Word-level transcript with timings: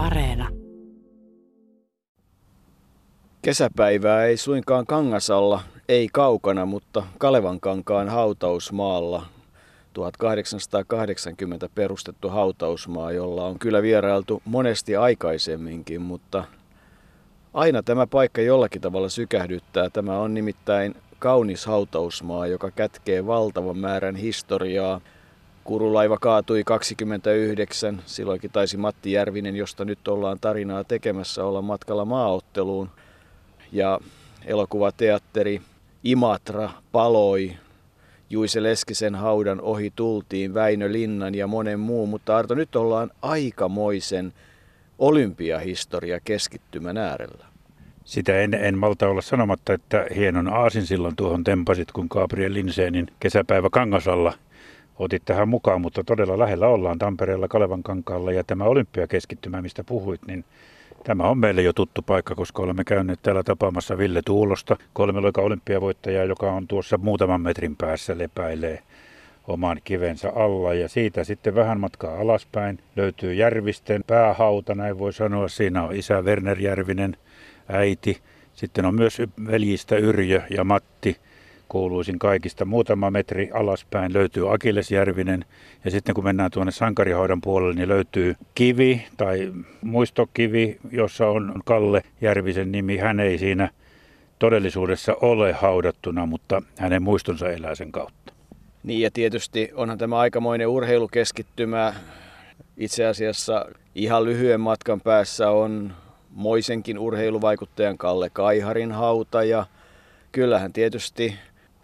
Areena. 0.00 0.48
Kesäpäivää 3.42 4.24
ei 4.24 4.36
suinkaan 4.36 4.86
Kangasalla, 4.86 5.60
ei 5.88 6.08
kaukana, 6.12 6.66
mutta 6.66 7.02
Kalevankankaan 7.18 8.08
hautausmaalla 8.08 9.26
1880 9.92 11.68
perustettu 11.74 12.28
hautausmaa, 12.28 13.12
jolla 13.12 13.44
on 13.44 13.58
kyllä 13.58 13.82
vierailtu 13.82 14.42
monesti 14.44 14.96
aikaisemminkin, 14.96 16.02
mutta 16.02 16.44
aina 17.54 17.82
tämä 17.82 18.06
paikka 18.06 18.40
jollakin 18.40 18.80
tavalla 18.80 19.08
sykähdyttää. 19.08 19.90
Tämä 19.90 20.18
on 20.18 20.34
nimittäin 20.34 20.94
kaunis 21.18 21.66
hautausmaa, 21.66 22.46
joka 22.46 22.70
kätkee 22.70 23.26
valtavan 23.26 23.78
määrän 23.78 24.16
historiaa. 24.16 25.00
Kurulaiva 25.64 26.18
kaatui 26.18 26.64
29, 26.64 28.02
silloinkin 28.06 28.50
taisi 28.50 28.76
Matti 28.76 29.12
Järvinen, 29.12 29.56
josta 29.56 29.84
nyt 29.84 30.08
ollaan 30.08 30.38
tarinaa 30.40 30.84
tekemässä, 30.84 31.44
olla 31.44 31.62
matkalla 31.62 32.04
maaotteluun. 32.04 32.90
Ja 33.72 34.00
elokuvateatteri 34.44 35.62
Imatra 36.04 36.70
paloi 36.92 37.52
Juise 38.30 38.62
Leskisen 38.62 39.14
haudan 39.14 39.60
ohi 39.60 39.92
tultiin, 39.96 40.54
Väinö 40.54 40.92
Linnan 40.92 41.34
ja 41.34 41.46
monen 41.46 41.80
muu, 41.80 42.06
mutta 42.06 42.36
Arto, 42.36 42.54
nyt 42.54 42.76
ollaan 42.76 43.10
aikamoisen 43.22 44.32
olympiahistoria 44.98 46.20
keskittymän 46.24 46.96
äärellä. 46.96 47.46
Sitä 48.04 48.40
en, 48.40 48.54
en 48.54 48.78
malta 48.78 49.08
olla 49.08 49.20
sanomatta, 49.20 49.72
että 49.72 50.06
hienon 50.16 50.48
aasin 50.48 50.86
silloin 50.86 51.16
tuohon 51.16 51.44
tempasit, 51.44 51.92
kun 51.92 52.06
Gabriel 52.10 52.54
Linseenin 52.54 53.06
kesäpäivä 53.20 53.68
Kangasalla 53.72 54.32
otit 55.00 55.22
tähän 55.24 55.48
mukaan, 55.48 55.80
mutta 55.80 56.04
todella 56.04 56.38
lähellä 56.38 56.68
ollaan 56.68 56.98
Tampereella 56.98 57.48
Kalevan 57.48 57.82
kankaalla 57.82 58.32
ja 58.32 58.44
tämä 58.44 58.64
olympiakeskittymä, 58.64 59.62
mistä 59.62 59.84
puhuit, 59.84 60.20
niin 60.26 60.44
Tämä 61.04 61.28
on 61.28 61.38
meille 61.38 61.62
jo 61.62 61.72
tuttu 61.72 62.02
paikka, 62.02 62.34
koska 62.34 62.62
olemme 62.62 62.84
käyneet 62.84 63.22
täällä 63.22 63.42
tapaamassa 63.42 63.98
Ville 63.98 64.22
Tuulosta, 64.24 64.76
kolmeloika 64.92 65.40
olympiavoittaja, 65.40 66.24
joka 66.24 66.52
on 66.52 66.68
tuossa 66.68 66.98
muutaman 66.98 67.40
metrin 67.40 67.76
päässä 67.76 68.18
lepäilee 68.18 68.82
oman 69.48 69.80
kivensä 69.84 70.32
alla. 70.36 70.74
Ja 70.74 70.88
siitä 70.88 71.24
sitten 71.24 71.54
vähän 71.54 71.80
matkaa 71.80 72.18
alaspäin 72.20 72.78
löytyy 72.96 73.34
Järvisten 73.34 74.04
päähauta, 74.06 74.74
näin 74.74 74.98
voi 74.98 75.12
sanoa. 75.12 75.48
Siinä 75.48 75.82
on 75.82 75.96
isä 75.96 76.22
Werner 76.22 76.60
Järvinen, 76.60 77.16
äiti. 77.68 78.20
Sitten 78.52 78.84
on 78.84 78.94
myös 78.94 79.22
veljistä 79.46 79.96
Yrjö 79.96 80.42
ja 80.50 80.64
Matti 80.64 81.16
kuuluisin 81.70 82.18
kaikista. 82.18 82.64
Muutama 82.64 83.10
metri 83.10 83.50
alaspäin 83.52 84.12
löytyy 84.12 84.54
Akilesjärvinen 84.54 85.44
ja 85.84 85.90
sitten 85.90 86.14
kun 86.14 86.24
mennään 86.24 86.50
tuonne 86.50 86.72
Sankarihaudan 86.72 87.40
puolelle, 87.40 87.74
niin 87.74 87.88
löytyy 87.88 88.34
kivi 88.54 89.06
tai 89.16 89.52
muistokivi, 89.82 90.78
jossa 90.90 91.26
on 91.26 91.60
Kalle 91.64 92.02
Järvisen 92.20 92.72
nimi. 92.72 92.96
Hän 92.96 93.20
ei 93.20 93.38
siinä 93.38 93.70
todellisuudessa 94.38 95.16
ole 95.20 95.52
haudattuna, 95.52 96.26
mutta 96.26 96.62
hänen 96.78 97.02
muistonsa 97.02 97.50
elää 97.50 97.74
sen 97.74 97.92
kautta. 97.92 98.32
Niin 98.82 99.00
ja 99.00 99.10
tietysti 99.10 99.70
onhan 99.74 99.98
tämä 99.98 100.18
aikamoinen 100.18 100.68
urheilukeskittymä. 100.68 101.94
Itse 102.76 103.06
asiassa 103.06 103.66
ihan 103.94 104.24
lyhyen 104.24 104.60
matkan 104.60 105.00
päässä 105.00 105.50
on 105.50 105.92
Moisenkin 106.30 106.98
urheiluvaikuttajan 106.98 107.98
Kalle 107.98 108.30
Kaiharin 108.30 108.92
hauta 108.92 109.44
ja 109.44 109.66
kyllähän 110.32 110.72
tietysti 110.72 111.34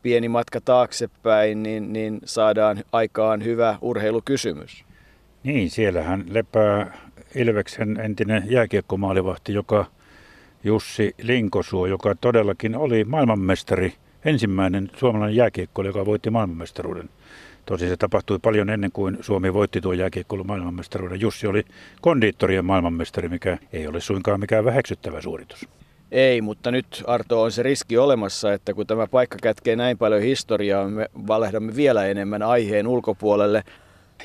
pieni 0.07 0.29
matka 0.29 0.61
taaksepäin, 0.61 1.63
niin, 1.63 1.93
niin 1.93 2.21
saadaan 2.25 2.85
aikaan 2.93 3.45
hyvä 3.45 3.79
urheilukysymys. 3.81 4.85
Niin, 5.45 5.71
siellähän 5.71 6.25
lepää 6.29 6.99
Ilveksen 7.35 8.01
entinen 8.01 8.43
jääkiekkomaalivahti, 8.47 9.53
joka 9.53 9.87
Jussi 10.65 11.15
Linkosuo, 11.23 11.87
joka 11.87 12.15
todellakin 12.15 12.77
oli 12.77 13.05
maailmanmestari, 13.05 13.95
ensimmäinen 14.25 14.91
suomalainen 14.97 15.37
jääkiekko, 15.37 15.83
joka 15.83 16.07
voitti 16.07 16.31
maailmanmestaruuden. 16.31 17.09
Tosi 17.65 17.89
se 17.89 17.97
tapahtui 17.97 18.39
paljon 18.39 18.71
ennen 18.71 18.93
kuin 18.93 19.19
Suomi 19.21 19.55
voitti 19.55 19.81
tuon 19.81 19.99
jääkiekkoilun 19.99 20.47
maailmanmestaruuden. 20.47 21.21
Jussi 21.21 21.47
oli 21.47 21.65
kondiittorien 22.01 22.65
maailmanmestari, 22.65 23.29
mikä 23.29 23.59
ei 23.73 23.87
ole 23.87 24.01
suinkaan 24.01 24.41
mikään 24.41 24.65
väheksyttävä 24.65 25.21
suoritus. 25.21 25.69
Ei, 26.11 26.41
mutta 26.41 26.71
nyt 26.71 27.05
Arto 27.07 27.43
on 27.43 27.53
se 27.53 27.63
riski 27.63 27.99
olemassa, 27.99 28.53
että 28.53 28.75
kun 28.75 28.87
tämä 28.87 29.07
paikka 29.07 29.37
kätkee 29.43 29.77
näin 29.77 29.99
paljon 29.99 30.23
historiaa, 30.23 30.89
me 30.89 31.09
valehdamme 31.27 31.77
vielä 31.77 32.07
enemmän 32.07 32.43
aiheen 32.43 32.87
ulkopuolelle. 32.87 33.65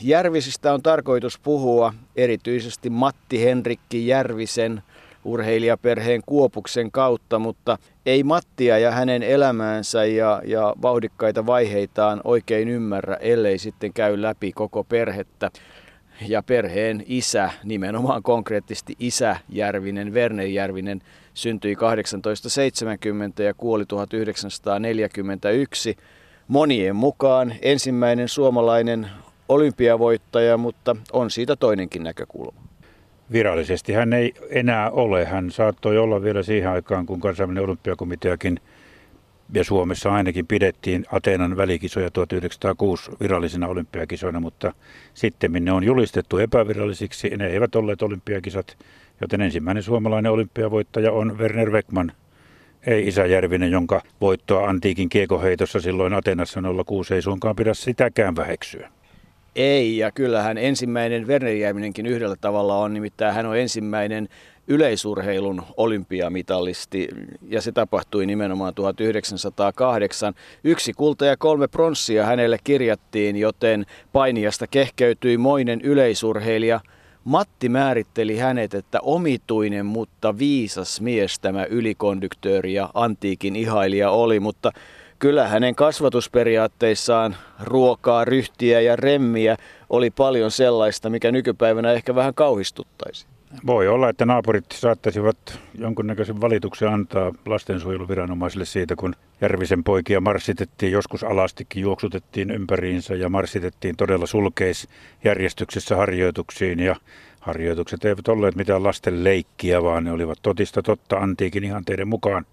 Järvisistä 0.01 0.73
on 0.73 0.81
tarkoitus 0.81 1.39
puhua 1.39 1.93
erityisesti 2.15 2.89
Matti 2.89 3.43
Henrikki 3.43 4.07
Järvisen 4.07 4.83
urheilijaperheen 5.25 6.21
Kuopuksen 6.25 6.91
kautta, 6.91 7.39
mutta 7.39 7.77
ei 8.05 8.23
Mattia 8.23 8.77
ja 8.77 8.91
hänen 8.91 9.23
elämäänsä 9.23 10.05
ja, 10.05 10.41
ja 10.45 10.73
vauhdikkaita 10.81 11.45
vaiheitaan 11.45 12.21
oikein 12.23 12.69
ymmärrä, 12.69 13.15
ellei 13.15 13.57
sitten 13.57 13.93
käy 13.93 14.21
läpi 14.21 14.51
koko 14.51 14.83
perhettä. 14.83 15.51
Ja 16.27 16.43
perheen 16.43 17.03
isä, 17.05 17.51
nimenomaan 17.63 18.23
konkreettisesti 18.23 18.95
isä 18.99 19.35
Järvinen, 19.49 20.13
Verne 20.13 20.45
Järvinen, 20.45 21.01
syntyi 21.33 21.75
1870 21.75 23.43
ja 23.43 23.53
kuoli 23.53 23.85
1941. 23.85 25.97
Monien 26.47 26.95
mukaan 26.95 27.53
ensimmäinen 27.61 28.29
suomalainen 28.29 29.07
olympiavoittaja, 29.49 30.57
mutta 30.57 30.95
on 31.13 31.31
siitä 31.31 31.55
toinenkin 31.55 32.03
näkökulma. 32.03 32.61
Virallisesti 33.31 33.93
hän 33.93 34.13
ei 34.13 34.33
enää 34.49 34.89
ole. 34.89 35.25
Hän 35.25 35.51
saattoi 35.51 35.97
olla 35.97 36.21
vielä 36.21 36.43
siihen 36.43 36.69
aikaan, 36.69 37.05
kun 37.05 37.19
kansainvälinen 37.19 37.63
olympiakomiteakin 37.63 38.59
ja 39.53 39.63
Suomessa 39.63 40.13
ainakin 40.13 40.47
pidettiin 40.47 41.05
Ateenan 41.11 41.57
välikisoja 41.57 42.11
1906 42.11 43.11
virallisina 43.19 43.67
olympiakisoina, 43.67 44.39
mutta 44.39 44.73
sitten 45.13 45.51
ne 45.51 45.71
on 45.71 45.83
julistettu 45.83 46.37
epävirallisiksi. 46.37 47.29
Ne 47.29 47.47
eivät 47.47 47.75
olleet 47.75 48.01
olympiakisat, 48.01 48.77
joten 49.21 49.41
ensimmäinen 49.41 49.83
suomalainen 49.83 50.31
olympiavoittaja 50.31 51.11
on 51.11 51.37
Werner 51.37 51.71
Beckman, 51.71 52.11
ei 52.87 53.07
Isä 53.07 53.25
Järvinen, 53.25 53.71
jonka 53.71 54.01
voittoa 54.21 54.69
antiikin 54.69 55.09
kiekoheitossa 55.09 55.81
silloin 55.81 56.13
Atenassa 56.13 56.61
06 56.85 57.13
ei 57.13 57.21
suinkaan 57.21 57.55
pidä 57.55 57.73
sitäkään 57.73 58.35
väheksyä. 58.35 58.89
Ei, 59.55 59.97
ja 59.97 60.11
kyllähän 60.11 60.57
ensimmäinen 60.57 61.27
Werner 61.27 61.53
Järvinenkin 61.53 62.05
yhdellä 62.05 62.35
tavalla 62.41 62.77
on, 62.77 62.93
nimittäin 62.93 63.35
hän 63.35 63.45
on 63.45 63.57
ensimmäinen 63.57 64.29
yleisurheilun 64.71 65.63
olympiamitalisti, 65.77 67.07
ja 67.49 67.61
se 67.61 67.71
tapahtui 67.71 68.25
nimenomaan 68.25 68.75
1908. 68.75 70.33
Yksi 70.63 70.93
kulta 70.93 71.25
ja 71.25 71.37
kolme 71.37 71.67
pronssia 71.67 72.25
hänelle 72.25 72.57
kirjattiin, 72.63 73.35
joten 73.35 73.85
painiasta 74.13 74.67
kehkeytyi 74.67 75.37
moinen 75.37 75.81
yleisurheilija. 75.81 76.79
Matti 77.23 77.69
määritteli 77.69 78.37
hänet, 78.37 78.73
että 78.73 78.99
omituinen, 79.01 79.85
mutta 79.85 80.37
viisas 80.37 81.01
mies 81.01 81.39
tämä 81.39 81.65
ylikonduktööri 81.65 82.73
ja 82.73 82.89
antiikin 82.93 83.55
ihailija 83.55 84.11
oli, 84.11 84.39
mutta 84.39 84.71
kyllä 85.19 85.47
hänen 85.47 85.75
kasvatusperiaatteissaan 85.75 87.35
ruokaa, 87.63 88.25
ryhtiä 88.25 88.81
ja 88.81 88.95
remmiä 88.95 89.57
oli 89.89 90.09
paljon 90.09 90.51
sellaista, 90.51 91.09
mikä 91.09 91.31
nykypäivänä 91.31 91.91
ehkä 91.91 92.15
vähän 92.15 92.33
kauhistuttaisi. 92.33 93.27
Voi 93.65 93.87
olla, 93.87 94.09
että 94.09 94.25
naapurit 94.25 94.65
saattaisivat 94.73 95.59
jonkunnäköisen 95.77 96.41
valituksen 96.41 96.89
antaa 96.89 97.31
lastensuojeluviranomaisille 97.45 98.65
siitä, 98.65 98.95
kun 98.95 99.15
Järvisen 99.41 99.83
poikia 99.83 100.21
marssitettiin, 100.21 100.91
joskus 100.91 101.23
alastikin 101.23 101.81
juoksutettiin 101.81 102.51
ympäriinsä 102.51 103.15
ja 103.15 103.29
marssitettiin 103.29 103.97
todella 103.97 104.25
sulkeisjärjestyksessä 104.25 105.95
harjoituksiin 105.95 106.79
ja 106.79 106.95
harjoitukset 107.39 108.05
eivät 108.05 108.27
olleet 108.27 108.55
mitään 108.55 108.83
lasten 108.83 109.23
leikkiä, 109.23 109.83
vaan 109.83 110.03
ne 110.03 110.11
olivat 110.11 110.39
totista 110.41 110.81
totta 110.81 111.17
antiikin 111.17 111.63
ihanteiden 111.63 112.07
mukaan. 112.07 112.45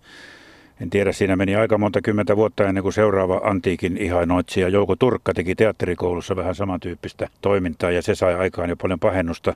En 0.81 0.91
tiedä, 0.91 1.13
siinä 1.13 1.37
meni 1.37 1.57
aika 1.57 1.79
monta 1.79 2.01
kymmentä 2.03 2.37
vuotta 2.37 2.65
ennen 2.65 2.83
kuin 2.83 2.93
seuraava 2.93 3.41
antiikin 3.45 3.97
ihanoitsija 3.97 4.69
Jouko 4.69 4.97
Turkka 4.97 5.35
teki 5.35 5.55
teatterikoulussa 5.55 6.37
vähän 6.37 6.55
samantyyppistä 6.55 7.29
toimintaa 7.41 7.91
ja 7.91 8.03
se 8.03 8.15
sai 8.15 8.35
aikaan 8.35 8.71
jo 8.71 8.77
paljon 8.77 8.99
pahennusta. 8.99 9.55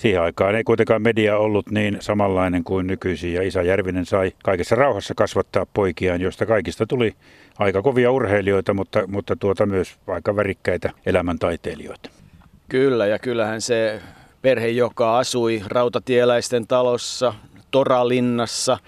Siihen 0.00 0.22
aikaan 0.22 0.54
ei 0.54 0.64
kuitenkaan 0.64 1.02
media 1.02 1.38
ollut 1.38 1.70
niin 1.70 1.96
samanlainen 2.00 2.64
kuin 2.64 2.86
nykyisin 2.86 3.34
ja 3.34 3.42
Isä 3.42 3.62
Järvinen 3.62 4.06
sai 4.06 4.32
kaikessa 4.44 4.76
rauhassa 4.76 5.14
kasvattaa 5.14 5.66
poikiaan, 5.74 6.20
joista 6.20 6.46
kaikista 6.46 6.86
tuli 6.86 7.14
aika 7.58 7.82
kovia 7.82 8.10
urheilijoita, 8.10 8.74
mutta, 8.74 9.06
mutta 9.06 9.36
tuota 9.36 9.66
myös 9.66 9.96
aika 10.06 10.36
värikkäitä 10.36 10.90
elämäntaiteilijoita. 11.06 12.10
Kyllä 12.68 13.06
ja 13.06 13.18
kyllähän 13.18 13.60
se 13.60 14.00
perhe, 14.42 14.68
joka 14.68 15.18
asui 15.18 15.62
rautatieläisten 15.66 16.66
talossa, 16.66 17.34
Toralinnassa, 17.70 18.78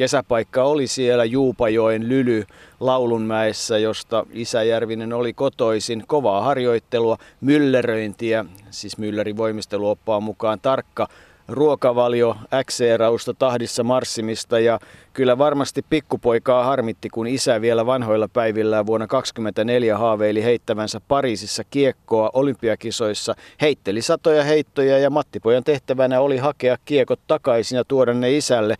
kesäpaikka 0.00 0.64
oli 0.64 0.86
siellä 0.86 1.24
Juupajoen 1.24 2.08
Lyly 2.08 2.44
Laulunmäessä, 2.80 3.78
josta 3.78 4.26
Isä 4.32 4.62
Järvinen 4.62 5.12
oli 5.12 5.32
kotoisin. 5.32 6.04
Kovaa 6.06 6.42
harjoittelua, 6.42 7.16
mylleröintiä, 7.40 8.44
siis 8.70 8.98
myllerin 8.98 9.36
voimisteluoppaan 9.36 10.22
mukaan 10.22 10.60
tarkka 10.60 11.08
ruokavalio, 11.48 12.36
äkseerausta, 12.54 13.34
tahdissa 13.34 13.84
marssimista 13.84 14.60
ja 14.60 14.80
kyllä 15.12 15.38
varmasti 15.38 15.84
pikkupoikaa 15.90 16.64
harmitti, 16.64 17.08
kun 17.08 17.26
isä 17.26 17.60
vielä 17.60 17.86
vanhoilla 17.86 18.28
päivillä 18.28 18.86
vuonna 18.86 19.06
2024 19.06 19.98
haaveili 19.98 20.44
heittävänsä 20.44 21.00
Pariisissa 21.08 21.62
kiekkoa 21.70 22.30
olympiakisoissa, 22.32 23.34
heitteli 23.60 24.02
satoja 24.02 24.44
heittoja 24.44 24.98
ja 24.98 25.10
Mattipojan 25.10 25.64
tehtävänä 25.64 26.20
oli 26.20 26.38
hakea 26.38 26.76
kiekot 26.84 27.20
takaisin 27.26 27.76
ja 27.76 27.84
tuoda 27.84 28.14
ne 28.14 28.36
isälle. 28.36 28.76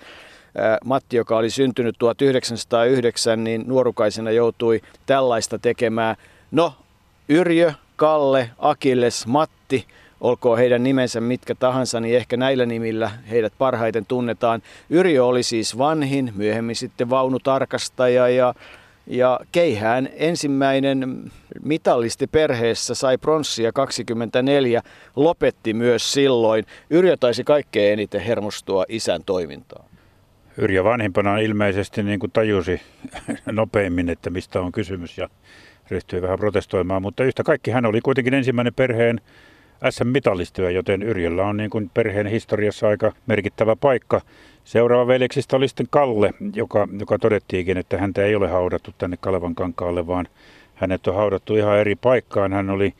Matti, 0.85 1.17
joka 1.17 1.37
oli 1.37 1.50
syntynyt 1.50 1.97
1909, 1.99 3.44
niin 3.44 3.64
nuorukaisena 3.67 4.31
joutui 4.31 4.81
tällaista 5.06 5.58
tekemään. 5.58 6.17
No, 6.50 6.75
Yrjö, 7.29 7.73
Kalle, 7.97 8.50
Akilles, 8.58 9.26
Matti, 9.26 9.87
olkoon 10.20 10.58
heidän 10.58 10.82
nimensä 10.82 11.20
mitkä 11.20 11.55
tahansa, 11.55 12.00
niin 12.00 12.17
ehkä 12.17 12.37
näillä 12.37 12.67
nimillä 12.67 13.11
heidät 13.31 13.52
parhaiten 13.58 14.06
tunnetaan. 14.06 14.62
Yrjö 14.91 15.25
oli 15.25 15.43
siis 15.43 15.79
vanhin, 15.79 16.32
myöhemmin 16.37 16.76
sitten 16.76 17.11
vaunutarkastaja 17.11 18.29
ja, 18.29 18.55
ja 19.06 19.41
Keihään 19.53 20.08
ensimmäinen 20.12 21.31
mitallisti 21.62 22.26
perheessä 22.26 22.94
sai 22.94 23.19
pronssia 23.19 23.73
24, 23.73 24.82
lopetti 25.17 25.75
myös 25.75 26.12
silloin. 26.12 26.67
Yrjö 26.91 27.17
taisi 27.17 27.44
kaikkein 27.44 27.93
eniten 27.93 28.20
hermostua 28.20 28.85
isän 28.88 29.25
toimintaan. 29.26 29.89
Yrjö 30.60 30.84
vanhimpana 30.84 31.38
ilmeisesti 31.38 32.02
niin 32.02 32.20
kuin 32.20 32.32
tajusi 32.32 32.80
nopeimmin, 33.52 34.08
että 34.08 34.30
mistä 34.30 34.60
on 34.60 34.72
kysymys 34.72 35.18
ja 35.18 35.28
ryhtyi 35.90 36.22
vähän 36.22 36.38
protestoimaan, 36.38 37.02
mutta 37.02 37.24
yhtä 37.24 37.42
kaikki 37.42 37.70
hän 37.70 37.86
oli 37.86 38.00
kuitenkin 38.00 38.34
ensimmäinen 38.34 38.74
perheen 38.74 39.20
SM-mitalistyö, 39.90 40.70
joten 40.70 41.02
Yrjöllä 41.02 41.46
on 41.46 41.56
niin 41.56 41.70
kuin 41.70 41.90
perheen 41.94 42.26
historiassa 42.26 42.88
aika 42.88 43.12
merkittävä 43.26 43.76
paikka. 43.76 44.20
Seuraava 44.64 45.06
veljeksistä 45.06 45.56
oli 45.56 45.68
sitten 45.68 45.86
Kalle, 45.90 46.30
joka, 46.54 46.88
joka 46.98 47.18
todettiinkin, 47.18 47.76
että 47.76 47.98
häntä 47.98 48.24
ei 48.24 48.34
ole 48.34 48.48
haudattu 48.48 48.94
tänne 48.98 49.16
Kalevan 49.20 49.54
kankaalle, 49.54 50.06
vaan 50.06 50.28
hänet 50.74 51.06
on 51.06 51.14
haudattu 51.14 51.56
ihan 51.56 51.78
eri 51.78 51.94
paikkaan. 51.96 52.52
Hän 52.52 52.70
oli 52.70 52.94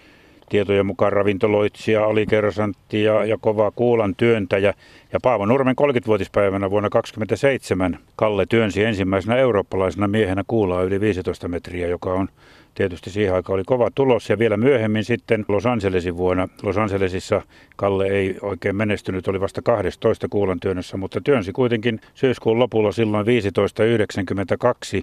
tietojen 0.50 0.87
mukaan 0.87 1.12
ravintoloitsija, 1.12 2.05
alikersantti 2.05 3.02
ja, 3.02 3.25
ja 3.25 3.38
kova 3.41 3.70
kuulan 3.70 4.14
työntäjä. 4.17 4.75
Ja 5.12 5.19
Paavo 5.23 5.47
Nurmen 5.47 5.76
30-vuotispäivänä 5.81 6.70
vuonna 6.70 6.91
1927 6.91 7.99
Kalle 8.17 8.47
työnsi 8.47 8.85
ensimmäisenä 8.85 9.37
eurooppalaisena 9.37 10.08
miehenä 10.08 10.44
kuulaa 10.47 10.82
yli 10.82 11.00
15 11.00 11.49
metriä, 11.49 11.87
joka 11.87 12.12
on 12.12 12.29
tietysti 12.75 13.11
siihen 13.11 13.34
aikaan 13.34 13.55
oli 13.55 13.64
kova 13.64 13.90
tulos 13.94 14.31
ja 14.31 14.38
vielä 14.38 14.56
myöhemmin 14.56 15.05
sitten 15.05 15.44
Los 15.49 15.67
Angelesin 15.67 16.17
vuonna. 16.17 16.49
Los 16.62 16.78
Angelesissa 16.78 17.43
Kalle 17.76 18.06
ei 18.06 18.37
oikein 18.43 18.76
menestynyt, 18.76 19.28
oli 19.28 19.40
vasta 19.40 19.62
12 19.62 20.28
kuulan 20.28 20.61
työnnössä, 20.61 20.96
mutta 20.96 21.20
työnsi 21.20 21.52
kuitenkin 21.52 22.00
syyskuun 22.14 22.58
lopulla 22.58 22.93
silloin 22.93 23.26
15.92, 23.26 25.02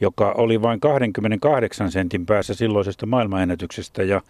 joka 0.00 0.32
oli 0.32 0.62
vain 0.62 0.80
28 0.80 1.90
sentin 1.90 2.26
päässä 2.26 2.54
silloisesta 2.54 3.06
maailmanennätyksestä 3.06 4.02
ja 4.02 4.20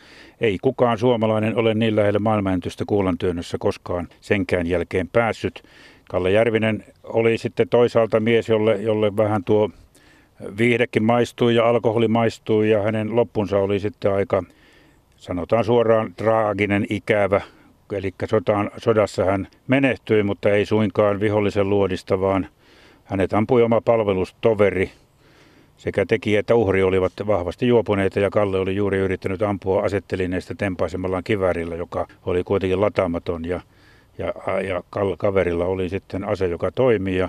ei 0.41 0.59
kukaan 0.63 0.99
suomalainen 0.99 1.57
ole 1.57 1.75
niin 1.75 1.97
lähellä 1.97 2.19
maailmanennätystä 2.19 2.85
kuulan 2.87 3.19
työnnössä 3.19 3.57
koskaan 3.61 4.09
senkään 4.21 4.67
jälkeen 4.67 5.09
päässyt. 5.09 5.63
Kalle 6.09 6.31
Järvinen 6.31 6.85
oli 7.03 7.39
sitten 7.39 7.69
toisaalta 7.69 8.21
mies, 8.21 8.49
jolle, 8.49 8.77
jolle 8.77 9.17
vähän 9.17 9.45
tuo 9.45 9.71
viihdekin 10.59 11.03
maistui 11.03 11.55
ja 11.55 11.69
alkoholi 11.69 12.09
maistui 12.09 12.71
ja 12.71 12.83
hänen 12.83 13.17
loppunsa 13.17 13.59
oli 13.59 13.81
sitten 13.81 14.13
aika, 14.13 14.43
sanotaan 15.17 15.65
suoraan, 15.65 16.15
traaginen, 16.17 16.87
ikävä. 16.91 17.41
Eli 17.93 18.15
sotaan, 18.29 18.71
sodassa 18.77 19.25
hän 19.25 19.49
menehtyi, 19.67 20.23
mutta 20.23 20.49
ei 20.49 20.67
suinkaan 20.67 21.21
vihollisen 21.21 21.71
luodista, 21.71 22.21
vaan 22.21 22.49
hänet 23.05 23.33
ampui 23.33 23.63
oma 23.63 23.81
palvelustoveri. 23.81 24.91
Sekä 25.77 26.07
tekijä 26.07 26.41
että 26.41 26.55
uhri 26.55 26.83
olivat 26.83 27.13
vahvasti 27.27 27.69
juopuneita 27.69 28.21
ja 28.21 28.31
Kalle 28.31 28.59
oli 28.59 28.77
juuri 28.77 28.99
yrittänyt 28.99 29.43
ampua 29.43 29.83
asettelineistä 29.83 30.55
tempaisemallaan 30.55 31.25
kiväärillä, 31.25 31.75
joka 31.75 32.07
oli 32.27 32.45
kuitenkin 32.45 32.81
lataamaton 32.81 33.45
ja, 33.45 33.61
ja, 34.19 34.33
ja 34.69 34.83
kaverilla 35.19 35.65
oli 35.65 35.89
sitten 35.89 36.29
ase, 36.29 36.47
joka 36.47 36.71
toimi 36.71 37.17
ja 37.17 37.29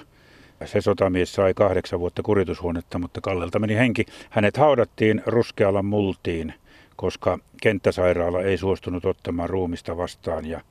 se 0.65 0.81
sotamies 0.81 1.33
sai 1.33 1.54
kahdeksan 1.54 2.00
vuotta 2.00 2.24
kuritushuonetta, 2.24 3.00
mutta 3.00 3.21
Kallelta 3.21 3.59
meni 3.59 3.75
henki. 3.75 4.06
Hänet 4.30 4.57
haudattiin 4.57 5.24
ruskealla 5.25 5.83
multiin, 5.83 6.54
koska 6.95 7.39
kenttäsairaala 7.62 8.42
ei 8.42 8.57
suostunut 8.57 9.06
ottamaan 9.06 9.50
ruumista 9.50 9.98
vastaan 9.98 10.45
ja 10.45 10.62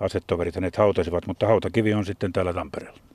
asetoverit 0.00 0.54
hänet 0.54 0.76
hautasivat, 0.76 1.26
mutta 1.26 1.46
hautakivi 1.46 1.94
on 1.94 2.04
sitten 2.04 2.32
täällä 2.32 2.52
Tampereella. 2.52 3.11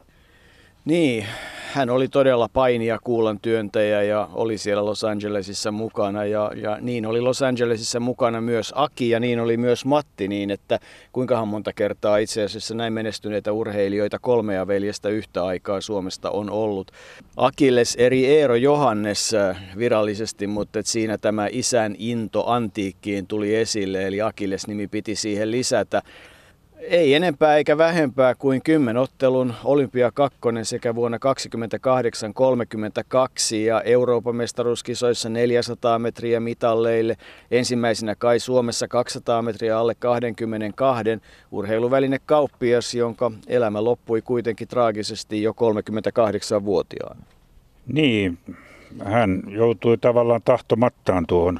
Niin, 0.88 1.26
hän 1.74 1.90
oli 1.90 2.08
todella 2.08 2.50
painia 2.54 2.98
kuulan 3.04 3.40
työntäjä 3.42 4.04
ja 4.04 4.30
oli 4.34 4.58
siellä 4.58 4.86
Los 4.86 5.04
Angelesissa 5.04 5.72
mukana 5.72 6.26
ja, 6.26 6.52
ja 6.56 6.78
niin 6.82 7.06
oli 7.06 7.22
Los 7.22 7.42
Angelesissa 7.42 8.00
mukana 8.00 8.42
myös 8.42 8.74
Aki 8.76 9.10
ja 9.10 9.20
niin 9.20 9.40
oli 9.40 9.58
myös 9.58 9.86
Matti 9.86 10.28
niin, 10.28 10.52
että 10.52 10.80
kuinkahan 11.12 11.48
monta 11.48 11.74
kertaa 11.74 12.18
itse 12.18 12.44
asiassa 12.44 12.76
näin 12.76 12.94
menestyneitä 12.94 13.52
urheilijoita 13.52 14.20
kolmea 14.20 14.68
veljestä 14.68 15.10
yhtä 15.10 15.46
aikaa 15.46 15.82
Suomesta 15.82 16.32
on 16.32 16.50
ollut. 16.50 16.92
Akilles 17.38 17.96
eri 17.96 18.26
Eero 18.26 18.56
Johannes 18.56 19.34
äh, 19.34 19.62
virallisesti, 19.78 20.48
mutta 20.48 20.80
että 20.80 20.92
siinä 20.92 21.18
tämä 21.18 21.48
isän 21.52 21.96
into 21.98 22.50
antiikkiin 22.50 23.28
tuli 23.28 23.56
esille 23.56 24.08
eli 24.08 24.22
Akilles 24.22 24.68
nimi 24.68 24.88
piti 24.88 25.16
siihen 25.16 25.52
lisätä. 25.52 26.02
Ei 26.80 27.14
enempää 27.14 27.58
eikä 27.58 27.78
vähempää 27.78 28.36
kuin 28.36 28.62
kymmenottelun 28.62 29.54
Olympia 29.64 30.12
2 30.12 30.40
sekä 30.64 30.96
vuonna 30.96 31.18
28-32 31.18 31.20
ja 33.56 33.82
Euroopan 33.82 34.36
mestaruuskisoissa 34.36 35.30
400 35.30 36.00
metriä 36.00 36.40
mitalleille. 36.40 37.18
Ensimmäisenä 37.52 38.16
kai 38.16 38.40
Suomessa 38.40 38.88
200 38.88 39.42
metriä 39.42 39.80
alle 39.80 39.96
22 39.96 41.04
urheiluväline 41.52 42.18
kauppias, 42.26 42.96
jonka 42.96 43.32
elämä 43.48 43.84
loppui 43.84 44.22
kuitenkin 44.22 44.68
traagisesti 44.68 45.44
jo 45.44 45.52
38-vuotiaana. 45.52 47.22
Niin, 47.88 48.38
hän 49.04 49.44
joutui 49.48 49.98
tavallaan 49.98 50.42
tahtomattaan 50.46 51.28
tuohon 51.28 51.60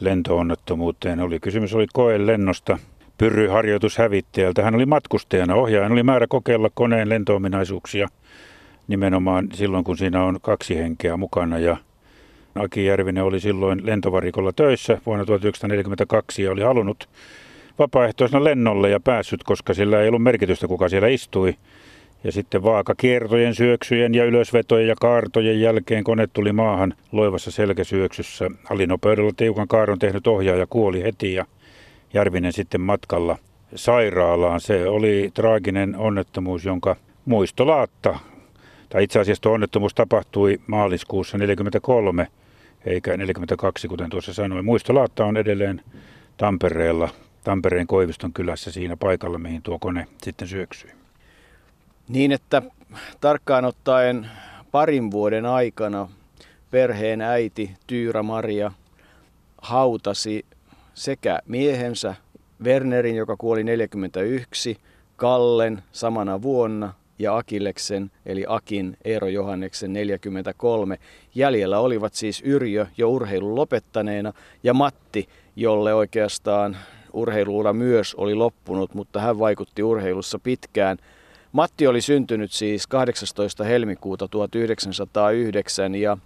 lentoonnettomuuteen. 0.00 1.20
Oli 1.20 1.40
kysymys 1.40 1.74
oli 1.74 1.86
koe 1.92 2.26
lennosta 2.26 2.78
pyrryharjoitushävittäjältä. 3.18 4.62
Hän 4.62 4.74
oli 4.74 4.86
matkustajana. 4.86 5.54
Ohjaajan 5.54 5.92
oli 5.92 6.02
määrä 6.02 6.26
kokeilla 6.28 6.70
koneen 6.74 7.08
lentoominaisuuksia 7.08 8.08
nimenomaan 8.88 9.48
silloin, 9.52 9.84
kun 9.84 9.98
siinä 9.98 10.24
on 10.24 10.38
kaksi 10.42 10.76
henkeä 10.76 11.16
mukana. 11.16 11.58
Ja 11.58 11.76
Aki 12.54 12.84
Järvinen 12.84 13.24
oli 13.24 13.40
silloin 13.40 13.86
lentovarikolla 13.86 14.52
töissä 14.52 14.98
vuonna 15.06 15.24
1942 15.24 16.42
ja 16.42 16.50
oli 16.50 16.62
halunnut 16.62 17.08
vapaaehtoisena 17.78 18.44
lennolle 18.44 18.90
ja 18.90 19.00
päässyt, 19.00 19.44
koska 19.44 19.74
sillä 19.74 20.00
ei 20.00 20.08
ollut 20.08 20.22
merkitystä, 20.22 20.68
kuka 20.68 20.88
siellä 20.88 21.08
istui. 21.08 21.54
Ja 22.24 22.32
sitten 22.32 22.62
vaakakiertojen, 22.62 23.54
syöksyjen 23.54 24.14
ja 24.14 24.24
ylösvetojen 24.24 24.88
ja 24.88 24.94
kaartojen 25.00 25.60
jälkeen 25.60 26.04
kone 26.04 26.26
tuli 26.26 26.52
maahan 26.52 26.94
loivassa 27.12 27.50
selkäsyöksyssä. 27.50 28.50
Alinopeudella 28.70 29.32
tiukan 29.36 29.68
kaaron 29.68 29.98
tehnyt 29.98 30.26
ohjaaja 30.26 30.66
kuoli 30.70 31.02
heti 31.02 31.34
ja 31.34 31.44
Järvinen 32.16 32.52
sitten 32.52 32.80
matkalla 32.80 33.38
sairaalaan. 33.74 34.60
Se 34.60 34.88
oli 34.88 35.30
traaginen 35.34 35.96
onnettomuus, 35.96 36.64
jonka 36.64 36.96
muistolaatta, 37.24 38.18
tai 38.88 39.04
itse 39.04 39.20
asiassa 39.20 39.42
tuo 39.42 39.52
onnettomuus 39.52 39.94
tapahtui 39.94 40.60
maaliskuussa 40.66 41.38
1943, 41.38 42.26
eikä 42.86 43.16
42, 43.16 43.88
kuten 43.88 44.10
tuossa 44.10 44.34
sanoin. 44.34 44.64
Muistolaatta 44.64 45.24
on 45.24 45.36
edelleen 45.36 45.82
Tampereella, 46.36 47.08
Tampereen 47.44 47.86
Koiviston 47.86 48.32
kylässä 48.32 48.72
siinä 48.72 48.96
paikalla, 48.96 49.38
mihin 49.38 49.62
tuo 49.62 49.78
kone 49.78 50.06
sitten 50.22 50.48
syöksyi. 50.48 50.90
Niin, 52.08 52.32
että 52.32 52.62
tarkkaan 53.20 53.64
ottaen 53.64 54.30
parin 54.70 55.10
vuoden 55.10 55.46
aikana 55.46 56.08
perheen 56.70 57.20
äiti 57.20 57.74
Tyyrä 57.86 58.22
Maria 58.22 58.72
hautasi 59.62 60.46
sekä 60.96 61.38
miehensä 61.46 62.14
Wernerin, 62.64 63.16
joka 63.16 63.36
kuoli 63.36 63.64
41, 63.64 64.76
Kallen 65.16 65.82
samana 65.92 66.42
vuonna 66.42 66.94
ja 67.18 67.36
Akilleksen 67.36 68.10
eli 68.26 68.44
Akin 68.48 68.96
Eero 69.04 69.28
Johanneksen 69.28 69.92
43. 69.92 70.98
Jäljellä 71.34 71.78
olivat 71.78 72.14
siis 72.14 72.42
Yrjö 72.44 72.86
jo 72.96 73.10
urheilun 73.10 73.54
lopettaneena 73.54 74.32
ja 74.62 74.74
Matti, 74.74 75.28
jolle 75.56 75.94
oikeastaan 75.94 76.76
urheiluura 77.12 77.72
myös 77.72 78.14
oli 78.14 78.34
loppunut, 78.34 78.94
mutta 78.94 79.20
hän 79.20 79.38
vaikutti 79.38 79.82
urheilussa 79.82 80.38
pitkään. 80.38 80.98
Matti 81.52 81.86
oli 81.86 82.00
syntynyt 82.00 82.52
siis 82.52 82.86
18. 82.86 83.64
helmikuuta 83.64 84.28
1909 84.28 85.94
ja 85.94 86.18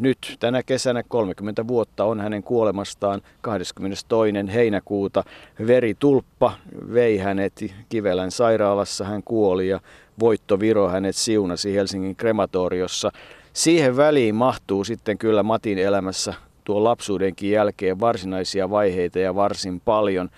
nyt 0.00 0.36
tänä 0.40 0.62
kesänä 0.62 1.02
30 1.02 1.68
vuotta 1.68 2.04
on 2.04 2.20
hänen 2.20 2.42
kuolemastaan 2.42 3.22
22. 3.40 4.52
heinäkuuta. 4.52 5.24
Veritulppa 5.66 6.52
vei 6.92 7.18
hänet 7.18 7.64
Kivelän 7.88 8.30
sairaalassa, 8.30 9.04
hän 9.04 9.22
kuoli 9.22 9.68
ja 9.68 9.80
Voitto 10.20 10.60
Viro 10.60 10.88
hänet 10.88 11.16
siunasi 11.16 11.74
Helsingin 11.74 12.16
krematoriossa. 12.16 13.10
Siihen 13.52 13.96
väliin 13.96 14.34
mahtuu 14.34 14.84
sitten 14.84 15.18
kyllä 15.18 15.42
Matin 15.42 15.78
elämässä 15.78 16.34
tuon 16.64 16.84
lapsuudenkin 16.84 17.50
jälkeen 17.50 18.00
varsinaisia 18.00 18.70
vaiheita 18.70 19.18
ja 19.18 19.34
varsin 19.34 19.80
paljon. 19.80 20.30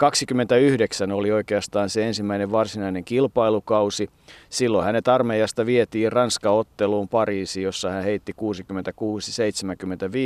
29 0.00 1.12
oli 1.12 1.32
oikeastaan 1.32 1.90
se 1.90 2.06
ensimmäinen 2.06 2.52
varsinainen 2.52 3.04
kilpailukausi. 3.04 4.10
Silloin 4.48 4.84
hänet 4.84 5.08
armeijasta 5.08 5.66
vietiin 5.66 6.12
Ranska-otteluun 6.12 7.08
Pariisiin, 7.08 7.64
jossa 7.64 7.90
hän 7.90 8.04
heitti 8.04 8.32
66-75. 8.32 8.36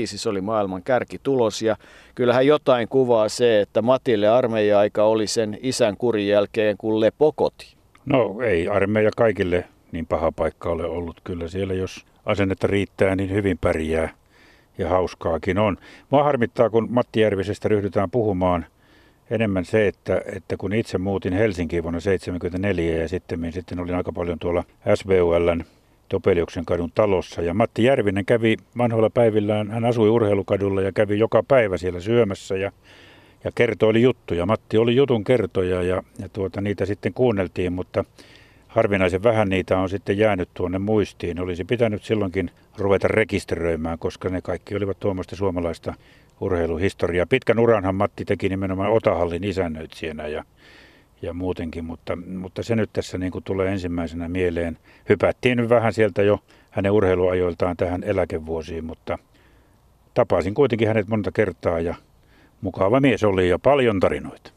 Se 0.05 0.29
oli 0.29 0.41
maailman 0.41 0.83
kärkitulos 0.83 1.63
ja 1.63 1.77
kyllähän 2.15 2.47
jotain 2.47 2.89
kuvaa 2.89 3.29
se, 3.29 3.61
että 3.61 3.83
Matille 3.83 4.29
armeija-aika 4.29 5.05
oli 5.05 5.27
sen 5.27 5.59
isän 5.63 5.97
kurin 5.97 6.29
jälkeen 6.29 6.77
kuin 6.77 7.01
lepokoti. 7.01 7.75
No 8.07 8.41
ei 8.45 8.69
armeija 8.69 9.11
kaikille 9.17 9.65
niin 9.93 10.07
paha 10.07 10.33
paikka 10.33 10.71
ole 10.71 10.85
ollut. 10.85 11.21
Kyllä 11.25 11.49
siellä 11.49 11.75
jos 11.75 12.07
asennetta 12.27 12.67
riittää, 12.67 13.17
niin 13.17 13.31
hyvin 13.31 13.59
pärjää 13.59 14.15
ja 14.79 14.89
hauskaakin 14.89 15.59
on. 15.59 15.77
Mua 16.11 16.25
harmittaa, 16.25 16.71
kun 16.71 16.87
Matti 16.91 17.21
Järvisestä 17.21 17.69
ryhdytään 17.69 18.11
puhumaan 18.11 18.67
enemmän 19.31 19.65
se, 19.65 19.89
että, 19.89 20.23
että 20.37 20.57
kun 20.57 20.73
itse 20.73 20.99
muutin 20.99 21.33
Helsinkiin 21.33 21.83
vuonna 21.83 22.01
1974 22.01 23.03
ja 23.03 23.09
sitten, 23.09 23.53
sitten 23.53 23.81
olin 23.81 23.95
aika 23.95 24.13
paljon 24.13 24.39
tuolla 24.39 24.65
SVULn 24.95 25.65
Topeliuksen 26.09 26.65
kadun 26.65 26.93
talossa. 26.95 27.43
Ja 27.43 27.55
Matti 27.55 27.85
Järvinen 27.85 28.25
kävi 28.25 28.57
vanhoilla 28.79 29.11
päivillään, 29.11 29.71
hän 29.71 29.85
asui 29.85 30.09
urheilukadulla 30.09 30.83
ja 30.83 30.93
kävi 30.93 31.19
joka 31.19 31.43
päivä 31.43 31.77
siellä 31.77 32.01
syömässä 32.01 32.57
ja, 32.57 32.73
ja 33.45 33.51
kertoi 33.55 34.03
juttuja. 34.03 34.47
Matti 34.47 34.79
oli 34.79 34.97
jutun 34.97 35.25
kertoja 35.25 35.83
ja, 35.83 36.03
ja 36.19 36.29
tuota, 36.29 36.61
niitä 36.61 36.87
sitten 36.87 37.15
kuunneltiin, 37.15 37.73
mutta 37.73 38.05
harvinaisen 38.69 39.23
vähän 39.23 39.49
niitä 39.49 39.79
on 39.79 39.89
sitten 39.89 40.19
jäänyt 40.19 40.49
tuonne 40.55 40.79
muistiin. 40.79 41.41
Olisi 41.41 41.65
pitänyt 41.65 42.03
silloinkin 42.03 42.51
ruveta 42.79 43.09
rekisteröimään, 43.09 43.99
koska 43.99 44.29
ne 44.29 44.41
kaikki 44.41 44.77
olivat 44.77 45.01
tuommoista 45.01 45.37
suomalaista 45.37 45.95
urheiluhistoriaa. 46.41 47.27
Pitkän 47.27 47.59
uranhan 47.59 47.95
Matti 47.95 48.25
teki 48.25 48.49
nimenomaan 48.49 48.93
Otahallin 48.93 49.45
isännöitsijänä 49.45 50.27
ja, 50.27 50.45
ja 51.23 51.35
muutenkin, 51.35 51.85
mutta, 51.85 52.17
mutta 52.17 52.63
se 52.63 52.77
nyt 52.77 52.91
tässä 52.93 53.19
niin 53.19 53.33
kuin 53.33 53.45
tulee 53.45 53.73
ensimmäisenä 53.73 54.29
mieleen. 54.29 54.79
Hypättiin 55.09 55.59
nyt 55.59 55.69
vähän 55.69 55.93
sieltä 55.93 56.23
jo 56.23 56.39
hänen 56.71 56.93
urheiluajoiltaan 56.93 57.77
tähän 57.77 58.05
eläkevuosiin, 58.05 58.85
mutta 58.85 59.19
tapasin 60.15 60.55
kuitenkin 60.55 60.89
hänet 60.89 61.09
monta 61.09 61.33
kertaa 61.33 61.81
ja 61.81 61.95
mukava 62.61 63.01
mies 63.01 63.25
oli 63.25 63.49
ja 63.49 63.59
paljon 63.59 64.01
tarinoita. 64.01 64.54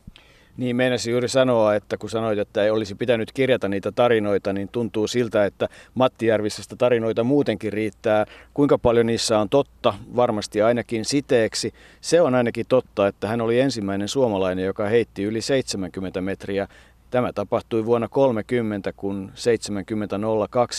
Niin 0.58 0.76
meinasin 0.76 1.12
juuri 1.12 1.30
sanoa, 1.30 1.76
että 1.76 1.98
kun 1.98 2.10
sanoit, 2.10 2.40
että 2.40 2.64
ei 2.64 2.70
olisi 2.70 2.96
pitänyt 2.96 3.32
kirjata 3.32 3.68
niitä 3.68 3.92
tarinoita, 3.92 4.54
niin 4.54 4.70
tuntuu 4.72 5.08
siltä, 5.08 5.46
että 5.46 5.68
Matti 5.96 6.26
Järvisestä 6.26 6.76
tarinoita 6.76 7.24
muutenkin 7.24 7.74
riittää. 7.74 8.26
Kuinka 8.54 8.78
paljon 8.78 9.06
niissä 9.06 9.40
on 9.40 9.50
totta, 9.50 9.94
varmasti 10.16 10.62
ainakin 10.62 11.06
siteeksi. 11.06 11.74
Se 12.02 12.22
on 12.22 12.36
ainakin 12.36 12.66
totta, 12.70 13.08
että 13.08 13.28
hän 13.28 13.42
oli 13.42 13.60
ensimmäinen 13.60 14.08
suomalainen, 14.08 14.66
joka 14.66 14.86
heitti 14.86 15.24
yli 15.24 15.42
70 15.42 16.22
metriä 16.22 16.68
Tämä 17.10 17.34
tapahtui 17.34 17.86
vuonna 17.86 18.08
30, 18.08 18.94
kun 18.94 19.32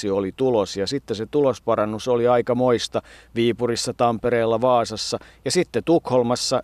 70.02 0.07 0.13
oli 0.13 0.33
tulos 0.37 0.77
ja 0.77 0.87
sitten 0.87 1.17
se 1.17 1.27
tulosparannus 1.27 2.09
oli 2.09 2.29
aika 2.29 2.55
moista 2.55 3.03
Viipurissa, 3.35 3.95
Tampereella, 3.95 4.61
Vaasassa 4.61 5.19
ja 5.45 5.51
sitten 5.51 5.85
Tukholmassa 5.85 6.63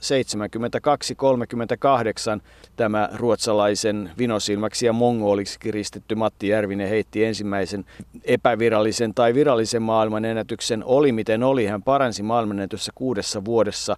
72.38 2.37 2.41
tämä 2.77 3.09
ruotsalaisen 3.15 4.11
vinosilmäksi 4.19 4.87
ja 4.87 4.93
mongoliksi 4.93 5.59
kiristetty 5.61 6.15
Matti 6.15 6.49
Järvinen 6.49 6.89
heitti 6.89 7.25
ensimmäisen 7.25 7.85
epävirallisen 8.25 9.15
tai 9.15 9.35
virallisen 9.35 9.83
maailmanennätyksen. 9.83 10.85
Oli 10.85 11.13
miten 11.13 11.43
oli, 11.43 11.67
hän 11.67 11.83
paransi 11.83 12.23
maailmanennätyssä 12.23 12.93
kuudessa 12.95 13.45
vuodessa 13.45 13.97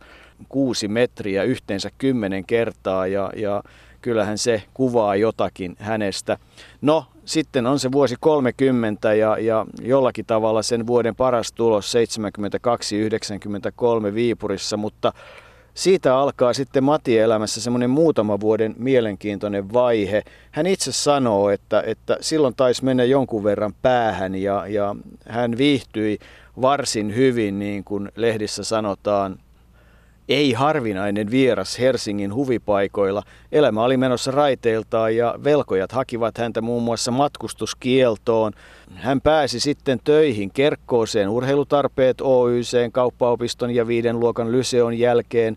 kuusi 0.48 0.88
metriä 0.88 1.42
yhteensä 1.42 1.90
kymmenen 1.98 2.44
kertaa 2.44 3.06
ja, 3.06 3.30
ja 3.36 3.62
kyllähän 4.06 4.38
se 4.38 4.62
kuvaa 4.74 5.16
jotakin 5.16 5.76
hänestä. 5.78 6.38
No, 6.80 7.06
sitten 7.24 7.66
on 7.66 7.78
se 7.78 7.92
vuosi 7.92 8.16
30 8.20 9.14
ja, 9.14 9.38
ja 9.38 9.66
jollakin 9.82 10.26
tavalla 10.26 10.62
sen 10.62 10.86
vuoden 10.86 11.16
paras 11.16 11.52
tulos 11.52 11.94
72-93 14.10 14.14
Viipurissa, 14.14 14.76
mutta 14.76 15.12
siitä 15.74 16.16
alkaa 16.16 16.52
sitten 16.52 16.84
Mati 16.84 17.18
elämässä 17.18 17.60
semmoinen 17.60 17.90
muutama 17.90 18.40
vuoden 18.40 18.74
mielenkiintoinen 18.78 19.72
vaihe. 19.72 20.22
Hän 20.50 20.66
itse 20.66 20.92
sanoo, 20.92 21.50
että, 21.50 21.82
että 21.86 22.16
silloin 22.20 22.54
taisi 22.56 22.84
mennä 22.84 23.04
jonkun 23.04 23.44
verran 23.44 23.74
päähän 23.82 24.34
ja, 24.34 24.66
ja 24.66 24.96
hän 25.28 25.58
viihtyi 25.58 26.18
varsin 26.60 27.14
hyvin, 27.14 27.58
niin 27.58 27.84
kuin 27.84 28.12
lehdissä 28.16 28.64
sanotaan, 28.64 29.38
ei 30.28 30.52
harvinainen 30.52 31.30
vieras 31.30 31.78
Helsingin 31.78 32.34
huvipaikoilla. 32.34 33.22
Elämä 33.52 33.84
oli 33.84 33.96
menossa 33.96 34.30
raiteiltaan 34.30 35.16
ja 35.16 35.34
velkojat 35.44 35.92
hakivat 35.92 36.38
häntä 36.38 36.60
muun 36.60 36.82
muassa 36.82 37.10
matkustuskieltoon. 37.10 38.52
Hän 38.94 39.20
pääsi 39.20 39.60
sitten 39.60 40.00
töihin 40.04 40.50
Kerkkooseen 40.50 41.28
urheilutarpeet 41.28 42.20
Oycen, 42.20 42.92
kauppaopiston 42.92 43.70
ja 43.70 43.86
viiden 43.86 44.20
luokan 44.20 44.52
lyseon 44.52 44.98
jälkeen. 44.98 45.56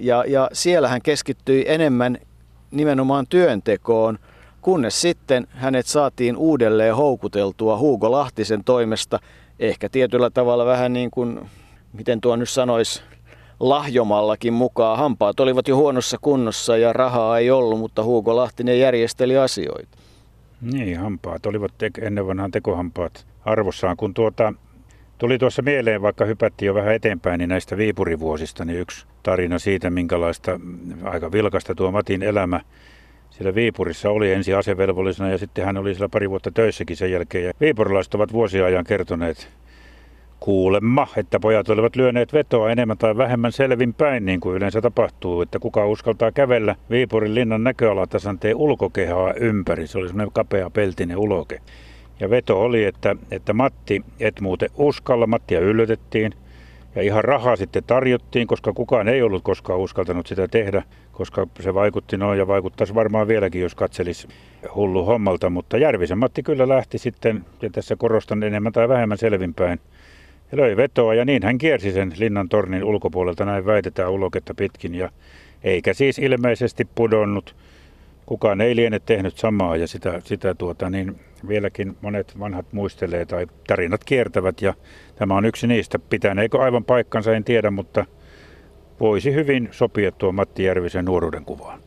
Ja, 0.00 0.24
ja 0.26 0.48
siellä 0.52 0.88
hän 0.88 1.02
keskittyi 1.02 1.64
enemmän 1.68 2.18
nimenomaan 2.70 3.26
työntekoon, 3.28 4.18
kunnes 4.62 5.00
sitten 5.00 5.46
hänet 5.50 5.86
saatiin 5.86 6.36
uudelleen 6.36 6.96
houkuteltua 6.96 7.78
Hugo 7.78 8.10
Lahtisen 8.10 8.64
toimesta, 8.64 9.18
ehkä 9.58 9.88
tietyllä 9.88 10.30
tavalla 10.30 10.66
vähän 10.66 10.92
niin 10.92 11.10
kuin, 11.10 11.40
miten 11.92 12.20
tuo 12.20 12.36
nyt 12.36 12.48
sanoisi, 12.48 13.02
lahjomallakin 13.62 14.52
mukaan. 14.52 14.98
Hampaat 14.98 15.40
olivat 15.40 15.68
jo 15.68 15.76
huonossa 15.76 16.18
kunnossa 16.20 16.76
ja 16.76 16.92
rahaa 16.92 17.38
ei 17.38 17.50
ollut, 17.50 17.78
mutta 17.78 18.04
Hugo 18.04 18.36
Lahtinen 18.36 18.80
järjesteli 18.80 19.36
asioita. 19.36 19.98
Niin, 20.60 20.98
hampaat 20.98 21.46
olivat 21.46 21.72
te- 21.78 21.90
ennen 22.00 22.26
vanhaan 22.26 22.50
tekohampaat 22.50 23.26
arvossaan. 23.44 23.96
Kun 23.96 24.14
tuota, 24.14 24.54
tuli 25.18 25.38
tuossa 25.38 25.62
mieleen, 25.62 26.02
vaikka 26.02 26.24
hypättiin 26.24 26.66
jo 26.66 26.74
vähän 26.74 26.94
eteenpäin, 26.94 27.38
niin 27.38 27.48
näistä 27.48 27.76
Viipurivuosista, 27.76 28.64
niin 28.64 28.78
yksi 28.78 29.06
tarina 29.22 29.58
siitä, 29.58 29.90
minkälaista 29.90 30.60
aika 31.04 31.32
vilkasta 31.32 31.74
tuo 31.74 31.90
Matin 31.90 32.22
elämä 32.22 32.60
siellä 33.30 33.54
Viipurissa 33.54 34.10
oli 34.10 34.32
ensi 34.32 34.54
asevelvollisena 34.54 35.30
ja 35.30 35.38
sitten 35.38 35.64
hän 35.64 35.76
oli 35.76 35.94
siellä 35.94 36.08
pari 36.08 36.30
vuotta 36.30 36.50
töissäkin 36.50 36.96
sen 36.96 37.12
jälkeen. 37.12 37.44
Ja 37.44 37.52
viipurilaiset 37.60 38.14
ovat 38.14 38.32
vuosia 38.32 38.64
ajan 38.64 38.84
kertoneet 38.84 39.48
Kuulemma, 40.42 41.06
että 41.16 41.40
pojat 41.40 41.68
olivat 41.68 41.96
lyöneet 41.96 42.32
vetoa 42.32 42.70
enemmän 42.70 42.98
tai 42.98 43.16
vähemmän 43.16 43.52
selvin 43.52 43.94
päin, 43.94 44.26
niin 44.26 44.40
kuin 44.40 44.56
yleensä 44.56 44.80
tapahtuu, 44.80 45.42
että 45.42 45.58
kuka 45.58 45.86
uskaltaa 45.86 46.32
kävellä 46.32 46.76
Viipurin 46.90 47.34
linnan 47.34 47.64
näköalatasanteen 47.64 48.56
ulkokehaa 48.56 49.34
ympäri. 49.34 49.86
Se 49.86 49.98
oli 49.98 50.08
semmoinen 50.08 50.32
kapea 50.32 50.70
peltinen 50.70 51.16
uloke. 51.16 51.60
Ja 52.20 52.30
veto 52.30 52.62
oli, 52.62 52.84
että, 52.84 53.16
että 53.30 53.52
Matti, 53.52 54.04
et 54.20 54.40
muuten 54.40 54.70
uskalla, 54.76 55.26
Mattia 55.26 55.60
yllytettiin. 55.60 56.34
Ja 56.94 57.02
ihan 57.02 57.24
rahaa 57.24 57.56
sitten 57.56 57.84
tarjottiin, 57.84 58.46
koska 58.46 58.72
kukaan 58.72 59.08
ei 59.08 59.22
ollut 59.22 59.42
koskaan 59.42 59.80
uskaltanut 59.80 60.26
sitä 60.26 60.48
tehdä, 60.48 60.82
koska 61.12 61.46
se 61.60 61.74
vaikutti 61.74 62.16
noin 62.16 62.38
ja 62.38 62.46
vaikuttaisi 62.46 62.94
varmaan 62.94 63.28
vieläkin, 63.28 63.62
jos 63.62 63.74
katselisi 63.74 64.28
hullu 64.74 65.04
hommalta. 65.04 65.50
Mutta 65.50 65.78
Järvisen 65.78 66.18
Matti 66.18 66.42
kyllä 66.42 66.68
lähti 66.68 66.98
sitten, 66.98 67.44
ja 67.62 67.70
tässä 67.70 67.96
korostan 67.96 68.42
enemmän 68.42 68.72
tai 68.72 68.88
vähemmän 68.88 69.18
selvinpäin, 69.18 69.80
ja 70.52 70.58
löi 70.58 70.76
vetoa 70.76 71.14
ja 71.14 71.24
niin 71.24 71.42
hän 71.42 71.58
kiersi 71.58 71.92
sen 71.92 72.12
linnan 72.16 72.48
tornin 72.48 72.84
ulkopuolelta, 72.84 73.44
näin 73.44 73.66
väitetään 73.66 74.10
uloketta 74.10 74.54
pitkin. 74.54 74.94
Ja 74.94 75.10
eikä 75.64 75.94
siis 75.94 76.18
ilmeisesti 76.18 76.88
pudonnut. 76.94 77.56
Kukaan 78.26 78.60
ei 78.60 78.76
liene 78.76 79.00
tehnyt 79.06 79.38
samaa 79.38 79.76
ja 79.76 79.86
sitä, 79.86 80.20
sitä 80.24 80.54
tuota, 80.54 80.90
niin 80.90 81.20
vieläkin 81.48 81.96
monet 82.00 82.38
vanhat 82.38 82.72
muistelee 82.72 83.24
tai 83.24 83.46
tarinat 83.66 84.04
kiertävät 84.04 84.62
ja 84.62 84.74
tämä 85.14 85.34
on 85.36 85.44
yksi 85.44 85.66
niistä. 85.66 85.98
Pitäneekö 85.98 86.62
aivan 86.62 86.84
paikkansa, 86.84 87.34
en 87.34 87.44
tiedä, 87.44 87.70
mutta 87.70 88.04
voisi 89.00 89.34
hyvin 89.34 89.68
sopia 89.70 90.12
tuo 90.12 90.32
Matti 90.32 90.64
Järvisen 90.64 91.04
nuoruuden 91.04 91.44
kuvaan. 91.44 91.80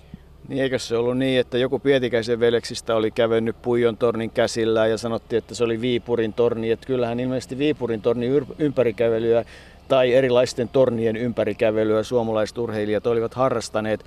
Niin 0.47 0.63
eikö 0.63 0.79
se 0.79 0.97
ollut 0.97 1.17
niin, 1.17 1.39
että 1.39 1.57
joku 1.57 1.79
Pietikäisen 1.79 2.39
veljeksistä 2.39 2.95
oli 2.95 3.11
kävennyt 3.11 3.61
Puijon 3.61 3.97
tornin 3.97 4.29
käsillä 4.29 4.87
ja 4.87 4.97
sanottiin, 4.97 5.37
että 5.37 5.55
se 5.55 5.63
oli 5.63 5.81
Viipurin 5.81 6.33
torni. 6.33 6.71
Että 6.71 6.87
kyllähän 6.87 7.19
ilmeisesti 7.19 7.57
Viipurin 7.57 8.01
tornin 8.01 8.45
ympärikävelyä 8.59 9.45
tai 9.87 10.13
erilaisten 10.13 10.69
tornien 10.69 11.15
ympärikävelyä 11.15 12.03
suomalaiset 12.03 12.57
urheilijat 12.57 13.07
olivat 13.07 13.33
harrastaneet. 13.33 14.05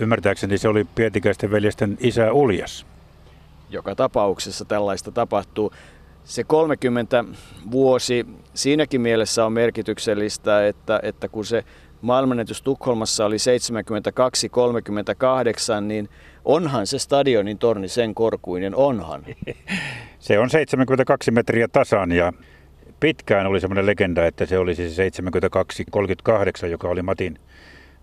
Ymmärtääkseni 0.00 0.58
se 0.58 0.68
oli 0.68 0.86
Pietikäisten 0.94 1.50
veljesten 1.50 1.98
isä 2.00 2.32
Uljas. 2.32 2.86
Joka 3.70 3.94
tapauksessa 3.94 4.64
tällaista 4.64 5.12
tapahtuu. 5.12 5.72
Se 6.24 6.44
30 6.44 7.24
vuosi 7.70 8.26
siinäkin 8.54 9.00
mielessä 9.00 9.46
on 9.46 9.52
merkityksellistä, 9.52 10.66
että, 10.66 11.00
että 11.02 11.28
kun 11.28 11.44
se 11.44 11.64
maailmanennätys 12.04 12.62
Tukholmassa 12.62 13.26
oli 13.26 13.36
72-38, 13.36 13.38
niin 15.80 16.08
onhan 16.44 16.86
se 16.86 16.98
stadionin 16.98 17.58
torni 17.58 17.88
sen 17.88 18.14
korkuinen, 18.14 18.74
onhan. 18.74 19.24
Se 20.18 20.38
on 20.38 20.50
72 20.50 21.30
metriä 21.30 21.68
tasan 21.68 22.12
ja 22.12 22.32
pitkään 23.00 23.46
oli 23.46 23.60
semmoinen 23.60 23.86
legenda, 23.86 24.26
että 24.26 24.46
se 24.46 24.58
olisi 24.58 24.90
se 24.90 25.10
72-38, 26.64 26.66
joka 26.66 26.88
oli 26.88 27.02
Matin 27.02 27.38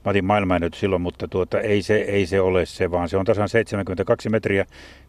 Matin 0.05 0.25
maailmanennätys 0.25 0.79
silloin, 0.79 1.01
mutta 1.01 1.27
tuota, 1.27 1.59
ei, 1.59 1.81
se, 1.81 1.95
ei 1.95 2.25
se 2.25 2.41
ole 2.41 2.65
se, 2.65 2.91
vaan 2.91 3.09
se 3.09 3.17
on 3.17 3.25
tasan 3.25 3.49
72 3.49 4.29
metriä. 4.29 4.65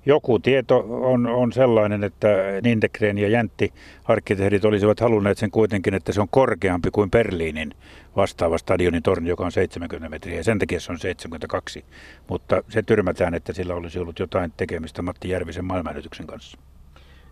Joku 0.06 0.38
tieto 0.38 0.86
on, 0.88 1.26
on 1.26 1.52
sellainen, 1.52 2.04
että 2.04 2.28
Nindegren 2.62 3.18
ja 3.18 3.28
Jäntti 3.28 3.72
arkkitehdit 4.04 4.64
olisivat 4.64 5.00
halunneet 5.00 5.38
sen 5.38 5.50
kuitenkin, 5.50 5.94
että 5.94 6.12
se 6.12 6.20
on 6.20 6.28
korkeampi 6.30 6.90
kuin 6.90 7.10
Berliinin 7.10 7.74
vastaava 8.16 8.58
stadionin 8.58 9.02
torni, 9.02 9.28
joka 9.28 9.44
on 9.44 9.52
70 9.52 10.08
metriä, 10.08 10.36
ja 10.36 10.44
sen 10.44 10.58
takia 10.58 10.80
se 10.80 10.92
on 10.92 10.98
72. 10.98 11.84
Mutta 12.28 12.62
se 12.68 12.82
tyrmätään, 12.82 13.34
että 13.34 13.52
sillä 13.52 13.74
olisi 13.74 13.98
ollut 13.98 14.18
jotain 14.18 14.52
tekemistä 14.56 15.02
Matti 15.02 15.28
Järvisen 15.28 15.64
maailmanennätyksen 15.64 16.26
kanssa. 16.26 16.58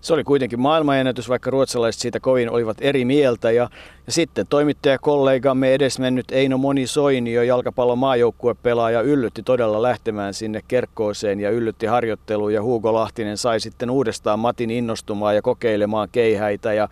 Se 0.01 0.15
oli 0.15 0.25
kuitenkin 0.25 0.61
maailmanennätys, 0.61 1.29
vaikka 1.29 1.51
ruotsalaiset 1.51 2.03
siitä 2.03 2.21
kovin 2.21 2.51
olivat 2.51 2.77
eri 2.81 3.05
mieltä. 3.05 3.51
Ja, 3.51 3.69
ja 4.07 4.13
sitten 4.13 4.47
toimittajakollegamme 4.47 5.75
edesmennyt 5.75 6.33
Eino 6.33 6.59
Moni 6.59 6.87
Soinio, 6.87 7.43
jalkapallon 7.43 7.99
maajoukkuepelaaja, 7.99 9.01
yllytti 9.01 9.43
todella 9.43 9.83
lähtemään 9.83 10.35
sinne 10.35 10.61
Kerkkooseen 10.69 11.41
ja 11.41 11.51
yllytti 11.51 11.87
harjoitteluun. 11.87 12.55
Ja 12.55 12.63
Hugo 12.63 12.95
Lahtinen 12.95 13.37
sai 13.37 13.61
sitten 13.61 13.91
uudestaan 13.91 14.39
Matin 14.39 14.71
innostumaan 14.71 15.35
ja 15.35 15.43
kokeilemaan 15.43 16.09
keihäitä. 16.13 16.73
Ja 16.73 16.89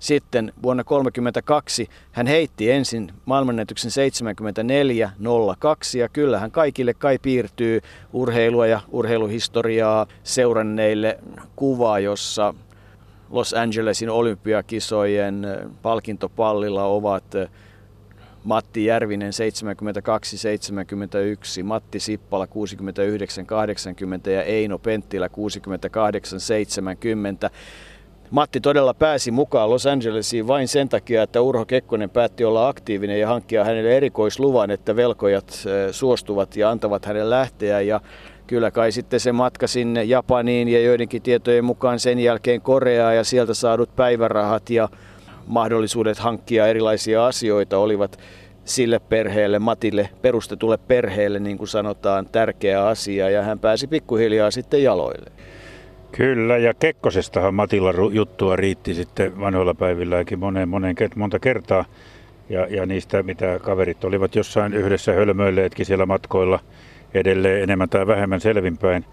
sitten 0.00 0.52
vuonna 0.62 0.84
1932 0.84 1.88
hän 2.12 2.26
heitti 2.26 2.70
ensin 2.70 3.12
maailmanennätyksen 3.24 3.90
74.02 5.94 5.98
ja 5.98 6.08
kyllähän 6.08 6.50
kaikille 6.50 6.94
kai 6.94 7.18
piirtyy 7.18 7.80
urheilua 8.12 8.66
ja 8.66 8.80
urheiluhistoriaa 8.90 10.06
seuranneille 10.22 11.18
kuva, 11.56 11.98
jossa 11.98 12.54
Los 13.30 13.54
Angelesin 13.54 14.10
olympiakisojen 14.10 15.46
palkintopallilla 15.82 16.84
ovat 16.84 17.24
Matti 18.44 18.84
Järvinen 18.84 19.32
72-71, 21.60 21.62
Matti 21.62 22.00
Sippala 22.00 22.46
69-80 22.46 22.50
ja 24.30 24.42
Eino 24.42 24.78
Penttilä 24.78 25.26
68-70. 25.26 25.30
Matti 28.30 28.60
todella 28.60 28.94
pääsi 28.94 29.30
mukaan 29.30 29.70
Los 29.70 29.86
Angelesiin 29.86 30.46
vain 30.46 30.68
sen 30.68 30.88
takia, 30.88 31.22
että 31.22 31.40
Urho 31.40 31.64
Kekkonen 31.64 32.10
päätti 32.10 32.44
olla 32.44 32.68
aktiivinen 32.68 33.20
ja 33.20 33.28
hankkia 33.28 33.64
hänelle 33.64 33.96
erikoisluvan, 33.96 34.70
että 34.70 34.96
velkojat 34.96 35.64
suostuvat 35.90 36.56
ja 36.56 36.70
antavat 36.70 37.04
hänelle 37.04 37.30
lähteä. 37.30 37.80
Ja 37.80 38.00
kyllä 38.46 38.70
kai 38.70 38.92
sitten 38.92 39.20
se 39.20 39.32
matka 39.32 39.66
sinne 39.66 40.04
Japaniin 40.04 40.68
ja 40.68 40.80
joidenkin 40.80 41.22
tietojen 41.22 41.64
mukaan 41.64 41.98
sen 41.98 42.18
jälkeen 42.18 42.60
Koreaan 42.60 43.16
ja 43.16 43.24
sieltä 43.24 43.54
saadut 43.54 43.96
päivärahat 43.96 44.70
ja 44.70 44.88
mahdollisuudet 45.46 46.18
hankkia 46.18 46.66
erilaisia 46.66 47.26
asioita 47.26 47.78
olivat 47.78 48.18
sille 48.64 48.98
perheelle, 48.98 49.58
Matille 49.58 50.08
perustetulle 50.22 50.78
perheelle, 50.78 51.38
niin 51.38 51.58
kuin 51.58 51.68
sanotaan, 51.68 52.26
tärkeä 52.32 52.86
asia 52.86 53.30
ja 53.30 53.42
hän 53.42 53.58
pääsi 53.58 53.86
pikkuhiljaa 53.86 54.50
sitten 54.50 54.82
jaloille. 54.82 55.30
Kyllä, 56.12 56.56
ja 56.56 56.74
Kekkosestahan 56.74 57.54
Matilla 57.54 57.92
juttua 58.12 58.56
riitti 58.56 58.94
sitten 58.94 59.40
vanhoilla 59.40 59.74
päivilläkin 59.74 60.38
monen, 60.38 60.68
monen, 60.68 60.94
monta 61.16 61.38
kertaa. 61.38 61.84
Ja, 62.48 62.66
ja 62.70 62.86
niistä, 62.86 63.22
mitä 63.22 63.58
kaverit 63.58 64.04
olivat 64.04 64.34
jossain 64.34 64.74
yhdessä 64.74 65.12
hölmöilleetkin 65.12 65.86
siellä 65.86 66.06
matkoilla 66.06 66.60
edelleen 67.14 67.62
enemmän 67.62 67.88
tai 67.88 68.06
vähemmän 68.06 68.40
selvinpäin. 68.40 69.04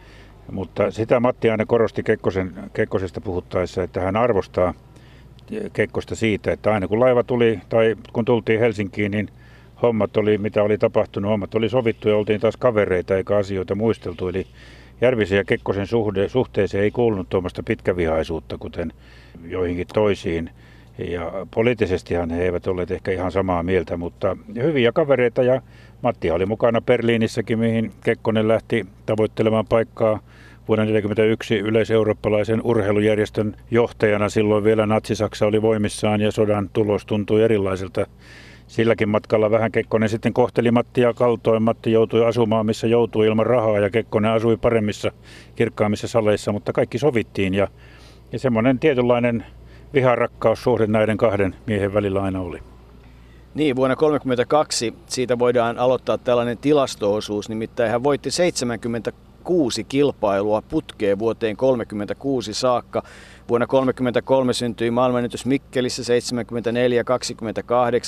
Mutta 0.51 0.91
sitä 0.91 1.19
Matti 1.19 1.49
aina 1.49 1.65
korosti 1.65 2.03
Kekkosen, 2.03 2.53
Kekkosesta 2.73 3.21
puhuttaessa, 3.21 3.83
että 3.83 4.01
hän 4.01 4.15
arvostaa 4.15 4.73
Kekkosta 5.73 6.15
siitä, 6.15 6.51
että 6.51 6.73
aina 6.73 6.87
kun 6.87 6.99
laiva 6.99 7.23
tuli 7.23 7.59
tai 7.69 7.95
kun 8.13 8.25
tultiin 8.25 8.59
Helsinkiin, 8.59 9.11
niin 9.11 9.29
hommat 9.81 10.17
oli, 10.17 10.37
mitä 10.37 10.63
oli 10.63 10.77
tapahtunut, 10.77 11.29
hommat 11.29 11.55
oli 11.55 11.69
sovittu 11.69 12.09
ja 12.09 12.15
oltiin 12.15 12.41
taas 12.41 12.57
kavereita 12.57 13.17
eikä 13.17 13.37
asioita 13.37 13.75
muisteltu. 13.75 14.27
Eli 14.27 14.47
Järvisen 15.01 15.37
ja 15.37 15.43
Kekkosen 15.43 15.87
suhde, 15.87 16.29
suhteeseen 16.29 16.83
ei 16.83 16.91
kuulunut 16.91 17.29
tuommoista 17.29 17.63
pitkävihaisuutta, 17.63 18.57
kuten 18.57 18.93
joihinkin 19.47 19.87
toisiin. 19.93 20.49
Ja 20.97 21.31
poliittisestihan 21.53 22.29
he 22.29 22.43
eivät 22.43 22.67
olleet 22.67 22.91
ehkä 22.91 23.11
ihan 23.11 23.31
samaa 23.31 23.63
mieltä, 23.63 23.97
mutta 23.97 24.37
hyviä 24.55 24.91
kavereita 24.91 25.43
ja 25.43 25.61
Matti 26.01 26.31
oli 26.31 26.45
mukana 26.45 26.81
Berliinissäkin, 26.81 27.59
mihin 27.59 27.91
Kekkonen 28.03 28.47
lähti 28.47 28.85
tavoittelemaan 29.05 29.65
paikkaa 29.69 30.19
vuonna 30.67 30.85
1941 30.85 31.59
yleiseurooppalaisen 31.59 32.61
urheilujärjestön 32.63 33.55
johtajana. 33.71 34.29
Silloin 34.29 34.63
vielä 34.63 34.85
Natsi-Saksa 34.85 35.45
oli 35.45 35.61
voimissaan 35.61 36.21
ja 36.21 36.31
sodan 36.31 36.69
tulos 36.73 37.05
tuntui 37.05 37.43
erilaiselta 37.43 38.05
silläkin 38.67 39.09
matkalla 39.09 39.51
vähän 39.51 39.71
Kekkonen 39.71 40.09
sitten 40.09 40.33
kohteli 40.33 40.71
Mattia 40.71 41.13
kaltoin. 41.13 41.63
Matti 41.63 41.91
joutui 41.91 42.25
asumaan, 42.25 42.65
missä 42.65 42.87
joutui 42.87 43.27
ilman 43.27 43.45
rahaa 43.45 43.79
ja 43.79 43.89
Kekkonen 43.89 44.31
asui 44.31 44.57
paremmissa, 44.57 45.11
kirkkaammissa 45.55 46.07
saleissa, 46.07 46.51
mutta 46.51 46.73
kaikki 46.73 46.97
sovittiin 46.97 47.53
ja, 47.53 47.67
ja 48.31 48.39
semmoinen 48.39 48.79
tietynlainen 48.79 49.45
viharakkaussuhde 49.93 50.87
näiden 50.87 51.17
kahden 51.17 51.55
miehen 51.65 51.93
välillä 51.93 52.21
aina 52.23 52.41
oli. 52.41 52.59
Niin, 53.53 53.75
vuonna 53.75 53.95
1932 53.95 54.93
siitä 55.07 55.39
voidaan 55.39 55.79
aloittaa 55.79 56.17
tällainen 56.17 56.57
tilastoosuus, 56.57 57.49
nimittäin 57.49 57.91
hän 57.91 58.03
voitti 58.03 58.31
76 58.31 59.83
kilpailua 59.83 60.61
putkeen 60.61 61.19
vuoteen 61.19 61.57
1936 61.57 62.53
saakka. 62.53 63.03
Vuonna 63.49 63.67
1933 63.67 64.53
syntyi 64.53 64.91
maailmanennätys 64.91 65.45
Mikkelissä 65.45 66.03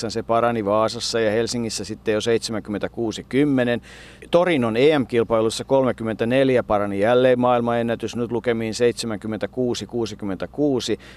74-28, 0.06 0.10
se 0.10 0.22
parani 0.22 0.64
Vaasassa 0.64 1.20
ja 1.20 1.30
Helsingissä 1.30 1.84
sitten 1.84 2.14
jo 2.14 2.20
76-10. 2.20 2.22
Torinon 4.30 4.76
EM-kilpailussa 4.76 5.64
34 5.64 6.62
parani 6.62 7.00
jälleen 7.00 7.40
maailmanennätys, 7.40 8.16
nyt 8.16 8.32
lukemiin 8.32 8.74
76-66. 8.74 8.76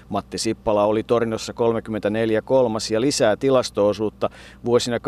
Matti 0.08 0.38
Sippala 0.38 0.84
oli 0.84 1.02
Torinossa 1.02 1.52
34 1.52 2.42
kolmas 2.42 2.90
ja 2.90 3.00
lisää 3.00 3.36
tilastoosuutta 3.36 4.30
vuosina 4.64 4.98
29-34 4.98 5.00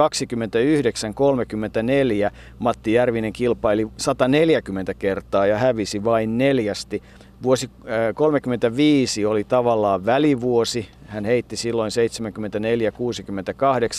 Matti 2.58 2.92
Järvinen 2.92 3.32
kilpaili 3.32 3.88
140 3.96 4.94
kertaa 4.94 5.46
ja 5.46 5.58
hävisi 5.58 6.04
vain 6.04 6.38
neljästi. 6.38 7.02
Vuosi 7.42 7.68
1935 7.68 9.24
äh, 9.24 9.30
oli 9.30 9.44
tavallaan 9.44 10.06
välivuosi. 10.06 10.88
Hän 11.06 11.24
heitti 11.24 11.56
silloin 11.56 11.90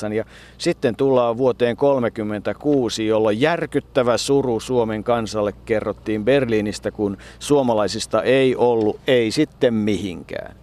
74-68 0.10 0.14
ja 0.14 0.26
sitten 0.58 0.96
tullaan 0.96 1.38
vuoteen 1.38 1.78
1936, 1.78 3.08
jolloin 3.08 3.42
järkyttävä 3.42 4.18
suru 4.18 4.60
Suomen 4.60 5.04
kansalle 5.04 5.54
kerrottiin 5.66 6.26
Berliinistä, 6.26 6.92
kun 6.92 7.18
suomalaisista 7.40 8.24
ei 8.24 8.56
ollut, 8.56 9.00
ei 9.08 9.32
sitten 9.32 9.74
mihinkään. 9.74 10.56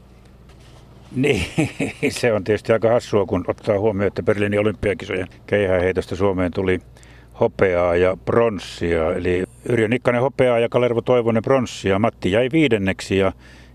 Niin, 1.16 1.46
se 2.20 2.32
on 2.32 2.44
tietysti 2.44 2.72
aika 2.72 2.90
hassua, 2.90 3.26
kun 3.26 3.44
ottaa 3.48 3.78
huomioon, 3.78 4.06
että 4.06 4.22
Berliinin 4.22 4.60
olympiakisojen 4.60 5.28
keihäheitosta 5.46 6.16
Suomeen 6.16 6.52
tuli 6.52 6.80
hopeaa 7.40 7.96
ja 7.96 8.16
pronssia. 8.24 9.12
Eli 9.12 9.44
Yrjö 9.68 9.88
Nikkanen 9.88 10.20
hopeaa 10.20 10.58
ja 10.58 10.68
Kalervo 10.68 11.00
Toivonen 11.00 11.42
pronssia. 11.42 11.98
Matti 11.98 12.32
jäi 12.32 12.48
viidenneksi 12.52 13.18
ja, 13.18 13.32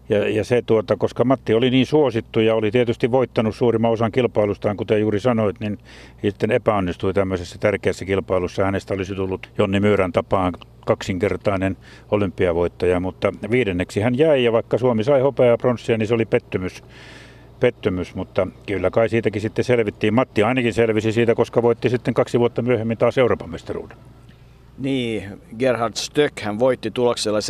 ja, 0.09 0.29
ja 0.29 0.43
se 0.43 0.61
tuota, 0.61 0.95
koska 0.95 1.23
Matti 1.23 1.53
oli 1.53 1.69
niin 1.69 1.85
suosittu 1.85 2.39
ja 2.39 2.55
oli 2.55 2.71
tietysti 2.71 3.11
voittanut 3.11 3.55
suurimman 3.55 3.91
osan 3.91 4.11
kilpailustaan, 4.11 4.77
kuten 4.77 5.01
juuri 5.01 5.19
sanoit, 5.19 5.59
niin 5.59 5.77
sitten 6.21 6.51
epäonnistui 6.51 7.13
tämmöisessä 7.13 7.57
tärkeässä 7.59 8.05
kilpailussa. 8.05 8.65
Hänestä 8.65 8.93
olisi 8.93 9.15
tullut 9.15 9.49
Jonni 9.57 9.79
Myyrän 9.79 10.11
tapaan 10.11 10.53
kaksinkertainen 10.85 11.77
olympiavoittaja, 12.11 12.99
mutta 12.99 13.33
viidenneksi 13.51 14.01
hän 14.01 14.17
jäi 14.17 14.43
ja 14.43 14.51
vaikka 14.51 14.77
Suomi 14.77 15.03
sai 15.03 15.21
hopeaa 15.21 15.49
ja 15.49 15.57
pronssia, 15.57 15.97
niin 15.97 16.07
se 16.07 16.13
oli 16.13 16.25
pettymys 16.25 16.83
pettymys, 17.59 18.15
mutta 18.15 18.47
kyllä 18.65 18.89
kai 18.89 19.09
siitäkin 19.09 19.41
sitten 19.41 19.65
selvittiin. 19.65 20.13
Matti 20.13 20.43
ainakin 20.43 20.73
selvisi 20.73 21.11
siitä, 21.11 21.35
koska 21.35 21.61
voitti 21.61 21.89
sitten 21.89 22.13
kaksi 22.13 22.39
vuotta 22.39 22.61
myöhemmin 22.61 22.97
taas 22.97 23.17
Euroopan 23.17 23.49
mestaruuden. 23.49 23.97
Niin, 24.79 25.41
Gerhard 25.57 25.95
Stöck 25.95 26.39
hän 26.41 26.59
voitti 26.59 26.91
tuloksella 26.91 27.39
71-84 27.39 27.41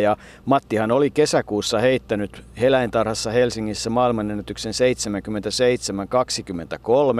ja 0.00 0.16
Mattihan 0.44 0.90
oli 0.90 1.10
kesäkuussa 1.10 1.78
heittänyt 1.78 2.42
Heläintarhassa 2.60 3.30
Helsingissä 3.30 3.90
maailmanennätyksen 3.90 4.72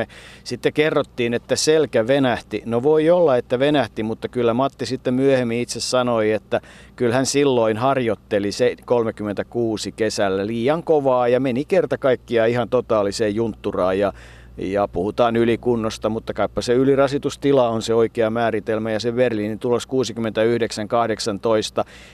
77-23. 0.04 0.08
Sitten 0.44 0.72
kerrottiin, 0.72 1.34
että 1.34 1.56
selkä 1.56 2.06
venähti. 2.06 2.62
No 2.66 2.82
voi 2.82 3.10
olla, 3.10 3.36
että 3.36 3.58
venähti, 3.58 4.02
mutta 4.02 4.28
kyllä 4.28 4.54
Matti 4.54 4.86
sitten 4.86 5.14
myöhemmin 5.14 5.60
itse 5.60 5.80
sanoi, 5.80 6.32
että 6.32 6.60
kyllä 6.96 7.14
hän 7.14 7.26
silloin 7.26 7.76
harjoitteli 7.76 8.52
se 8.52 8.76
36 8.84 9.92
kesällä 9.92 10.46
liian 10.46 10.82
kovaa 10.82 11.28
ja 11.28 11.40
meni 11.40 11.64
kerta 11.64 11.98
kaikkiaan 11.98 12.50
ihan 12.50 12.68
totaaliseen 12.68 13.34
juntturaan 13.34 13.98
ja 13.98 14.12
ja 14.56 14.88
puhutaan 14.88 15.36
ylikunnosta, 15.36 16.08
mutta 16.08 16.34
kaipa 16.34 16.62
se 16.62 16.74
ylirasitustila 16.74 17.68
on 17.68 17.82
se 17.82 17.94
oikea 17.94 18.30
määritelmä 18.30 18.90
ja 18.90 19.00
se 19.00 19.12
Berliinin 19.12 19.58
tulos 19.58 19.88
69-18. 19.88 19.90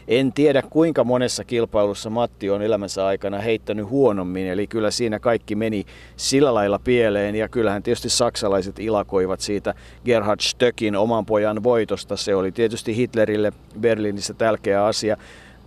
En 0.08 0.32
tiedä 0.32 0.62
kuinka 0.70 1.04
monessa 1.04 1.44
kilpailussa 1.44 2.10
Matti 2.10 2.50
on 2.50 2.62
elämänsä 2.62 3.06
aikana 3.06 3.38
heittänyt 3.38 3.90
huonommin, 3.90 4.46
eli 4.46 4.66
kyllä 4.66 4.90
siinä 4.90 5.18
kaikki 5.18 5.54
meni 5.54 5.84
sillä 6.16 6.54
lailla 6.54 6.78
pieleen 6.78 7.34
ja 7.34 7.48
kyllähän 7.48 7.82
tietysti 7.82 8.08
saksalaiset 8.08 8.78
ilakoivat 8.78 9.40
siitä 9.40 9.74
Gerhard 10.04 10.40
Stöckin 10.40 10.96
oman 10.96 11.26
pojan 11.26 11.62
voitosta. 11.62 12.16
Se 12.16 12.34
oli 12.34 12.52
tietysti 12.52 12.96
Hitlerille 12.96 13.52
Berliinissä 13.80 14.34
tärkeä 14.34 14.84
asia. 14.84 15.16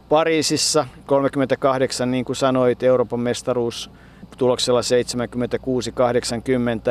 Pariisissa 0.09 0.85
38, 1.05 2.11
niin 2.11 2.25
kuin 2.25 2.35
sanoit, 2.35 2.83
Euroopan 2.83 3.19
mestaruus 3.19 3.91
tuloksella 4.37 4.81
76-80 4.81 4.83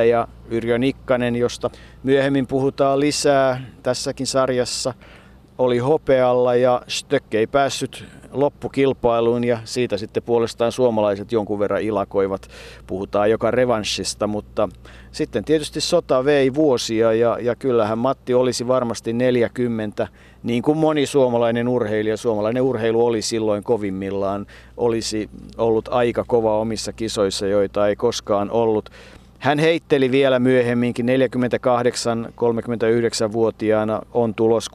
ja 0.09 0.29
Yrjö 0.49 0.79
Nikkanen, 0.79 1.37
josta 1.37 1.71
myöhemmin 2.03 2.47
puhutaan 2.47 3.01
lisää 3.01 3.61
tässäkin 3.83 4.27
sarjassa, 4.27 4.95
oli 5.59 5.79
hopealla 5.79 6.55
ja 6.55 6.83
Stöck 6.89 7.35
ei 7.35 7.47
päässyt 7.47 8.05
loppukilpailuun 8.31 9.45
ja 9.45 9.59
siitä 9.65 9.97
sitten 9.97 10.23
puolestaan 10.23 10.73
suomalaiset 10.73 11.33
jonkun 11.33 11.59
verran 11.59 11.83
ilakoivat. 11.83 12.49
Puhutaan 12.87 13.31
joka 13.31 13.51
revanssista, 13.51 14.27
mutta 14.27 14.69
sitten 15.13 15.45
tietysti 15.45 15.81
sota 15.81 16.25
vei 16.25 16.55
vuosia 16.55 17.13
ja, 17.13 17.39
ja 17.41 17.57
kyllähän 17.57 17.99
Matti 17.99 18.35
olisi 18.35 18.67
varmasti 18.67 19.13
40, 19.13 20.09
niin 20.45 20.63
kuin 20.63 20.79
moni 20.79 21.07
suomalainen 21.07 21.69
urheilija. 21.69 22.17
Suomalainen 22.17 22.63
urheilu 22.63 23.07
oli 23.07 23.23
silloin 23.23 23.65
kovimmillaan, 23.65 24.47
olisi 24.77 25.31
ollut 25.59 25.89
aika 25.89 26.25
kova 26.27 26.59
omissa 26.59 26.93
kisoissa, 26.93 27.47
joita 27.47 27.89
ei 27.89 27.97
koskaan 27.97 28.51
ollut. 28.51 28.91
Hän 29.39 29.59
heitteli 29.59 30.11
vielä 30.11 30.39
myöhemminkin 30.39 31.07
48-39-vuotiaana, 31.07 34.03
on 34.15 34.35
tulos 34.35 34.71
61-75 34.71 34.75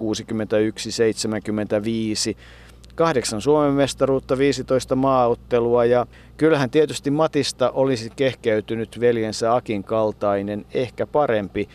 kahdeksan 2.95 3.41
Suomen 3.41 3.73
mestaruutta, 3.73 4.37
15 4.37 4.95
maaottelua 4.95 5.85
ja 5.85 6.05
kyllähän 6.37 6.69
tietysti 6.69 7.11
Matista 7.11 7.71
olisi 7.71 8.09
kehkeytynyt 8.15 8.99
veljensä 8.99 9.55
Akin 9.55 9.83
kaltainen, 9.83 10.65
ehkä 10.73 11.07
parempi 11.07 11.69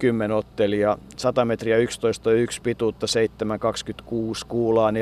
kymmenottelija. 0.00 0.98
100 1.16 1.44
metriä 1.44 1.78
11,1 1.78 1.82
pituutta 2.62 3.06
7,26 3.06 4.46
kuulaa 4.48 4.90
14,49, 4.90 4.96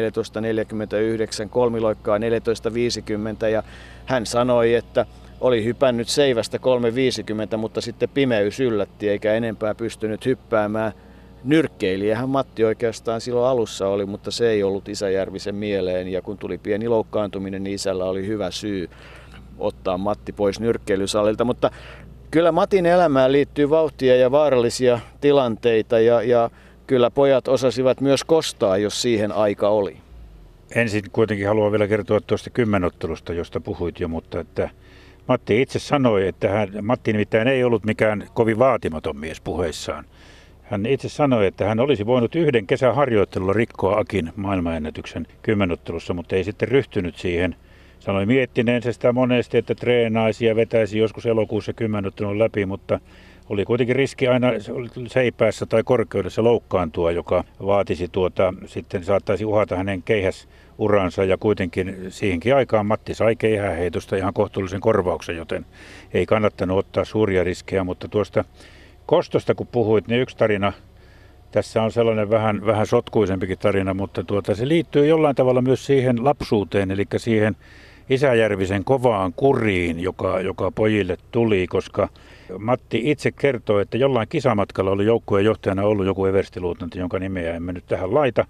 kolmiloikkaa 1.50 2.18
14,50 2.18 3.48
ja 3.48 3.62
hän 4.06 4.26
sanoi, 4.26 4.74
että 4.74 5.06
oli 5.40 5.64
hypännyt 5.64 6.08
seivästä 6.08 6.58
3,50, 7.50 7.56
mutta 7.56 7.80
sitten 7.80 8.08
pimeys 8.08 8.60
yllätti 8.60 9.08
eikä 9.08 9.34
enempää 9.34 9.74
pystynyt 9.74 10.26
hyppäämään– 10.26 10.92
nyrkkeilijähän 11.44 12.28
Matti 12.28 12.64
oikeastaan 12.64 13.20
silloin 13.20 13.46
alussa 13.46 13.88
oli, 13.88 14.06
mutta 14.06 14.30
se 14.30 14.50
ei 14.50 14.62
ollut 14.62 14.88
Isäjärvisen 14.88 15.54
mieleen. 15.54 16.08
Ja 16.08 16.22
kun 16.22 16.38
tuli 16.38 16.58
pieni 16.58 16.88
loukkaantuminen, 16.88 17.64
niin 17.64 17.74
isällä 17.74 18.04
oli 18.04 18.26
hyvä 18.26 18.50
syy 18.50 18.90
ottaa 19.58 19.98
Matti 19.98 20.32
pois 20.32 20.60
nyrkkeilysalilta. 20.60 21.44
Mutta 21.44 21.70
kyllä 22.30 22.52
Matin 22.52 22.86
elämään 22.86 23.32
liittyy 23.32 23.70
vauhtia 23.70 24.16
ja 24.16 24.30
vaarallisia 24.30 25.00
tilanteita 25.20 26.00
ja, 26.00 26.22
ja 26.22 26.50
kyllä 26.86 27.10
pojat 27.10 27.48
osasivat 27.48 28.00
myös 28.00 28.24
kostaa, 28.24 28.76
jos 28.76 29.02
siihen 29.02 29.32
aika 29.32 29.68
oli. 29.68 29.96
Ensin 30.74 31.04
kuitenkin 31.12 31.48
haluan 31.48 31.72
vielä 31.72 31.88
kertoa 31.88 32.20
tuosta 32.20 32.50
kymmenottelusta, 32.50 33.32
josta 33.32 33.60
puhuit 33.60 34.00
jo, 34.00 34.08
mutta 34.08 34.40
että 34.40 34.70
Matti 35.28 35.62
itse 35.62 35.78
sanoi, 35.78 36.28
että 36.28 36.48
hän, 36.48 36.68
Matti 36.82 37.12
nimittäin 37.12 37.48
ei 37.48 37.64
ollut 37.64 37.84
mikään 37.84 38.28
kovin 38.34 38.58
vaatimaton 38.58 39.16
mies 39.16 39.40
puheissaan. 39.40 40.04
Hän 40.62 40.86
itse 40.86 41.08
sanoi, 41.08 41.46
että 41.46 41.64
hän 41.68 41.80
olisi 41.80 42.06
voinut 42.06 42.34
yhden 42.34 42.66
kesän 42.66 42.94
harjoittelulla 42.94 43.52
rikkoa 43.52 43.98
Akin 43.98 44.32
maailmanennätyksen 44.36 45.26
kymmenottelussa, 45.42 46.14
mutta 46.14 46.36
ei 46.36 46.44
sitten 46.44 46.68
ryhtynyt 46.68 47.16
siihen. 47.16 47.56
Sanoi 48.00 48.26
miettineensä 48.26 48.92
sitä 48.92 49.12
monesti, 49.12 49.58
että 49.58 49.74
treenaisi 49.74 50.46
ja 50.46 50.56
vetäisi 50.56 50.98
joskus 50.98 51.26
elokuussa 51.26 51.72
kymmenottelun 51.72 52.38
läpi, 52.38 52.66
mutta 52.66 53.00
oli 53.48 53.64
kuitenkin 53.64 53.96
riski 53.96 54.28
aina 54.28 54.48
seipäässä 55.06 55.66
tai 55.66 55.82
korkeudessa 55.82 56.44
loukkaantua, 56.44 57.10
joka 57.10 57.44
vaatisi 57.66 58.08
tuota, 58.08 58.54
sitten 58.66 59.04
saattaisi 59.04 59.44
uhata 59.44 59.76
hänen 59.76 60.02
keihäs 60.02 60.48
uransa 60.78 61.24
ja 61.24 61.36
kuitenkin 61.38 61.96
siihenkin 62.08 62.54
aikaan 62.54 62.86
Matti 62.86 63.14
sai 63.14 63.36
keihäheitosta 63.36 64.16
ihan 64.16 64.34
kohtuullisen 64.34 64.80
korvauksen, 64.80 65.36
joten 65.36 65.66
ei 66.14 66.26
kannattanut 66.26 66.78
ottaa 66.78 67.04
suuria 67.04 67.44
riskejä, 67.44 67.84
mutta 67.84 68.08
tuosta 68.08 68.44
Kostosta 69.06 69.54
kun 69.54 69.66
puhuit, 69.66 70.08
niin 70.08 70.20
yksi 70.20 70.36
tarina, 70.36 70.72
tässä 71.50 71.82
on 71.82 71.92
sellainen 71.92 72.30
vähän, 72.30 72.66
vähän 72.66 72.86
sotkuisempikin 72.86 73.58
tarina, 73.58 73.94
mutta 73.94 74.24
tuota, 74.24 74.54
se 74.54 74.68
liittyy 74.68 75.06
jollain 75.06 75.36
tavalla 75.36 75.62
myös 75.62 75.86
siihen 75.86 76.24
lapsuuteen, 76.24 76.90
eli 76.90 77.04
siihen 77.16 77.56
Isäjärvisen 78.10 78.84
kovaan 78.84 79.32
kuriin, 79.32 80.00
joka, 80.00 80.40
joka 80.40 80.70
pojille 80.70 81.16
tuli, 81.30 81.66
koska 81.66 82.08
Matti 82.58 83.00
itse 83.04 83.30
kertoi, 83.30 83.82
että 83.82 83.96
jollain 83.98 84.28
kisamatkalla 84.28 84.90
oli 84.90 85.04
joukkueen 85.04 85.44
johtajana 85.44 85.82
ollut 85.82 86.06
joku 86.06 86.26
everstiluutanti, 86.26 86.98
jonka 86.98 87.18
nimeä 87.18 87.54
emme 87.54 87.72
nyt 87.72 87.86
tähän 87.86 88.14
laita. 88.14 88.46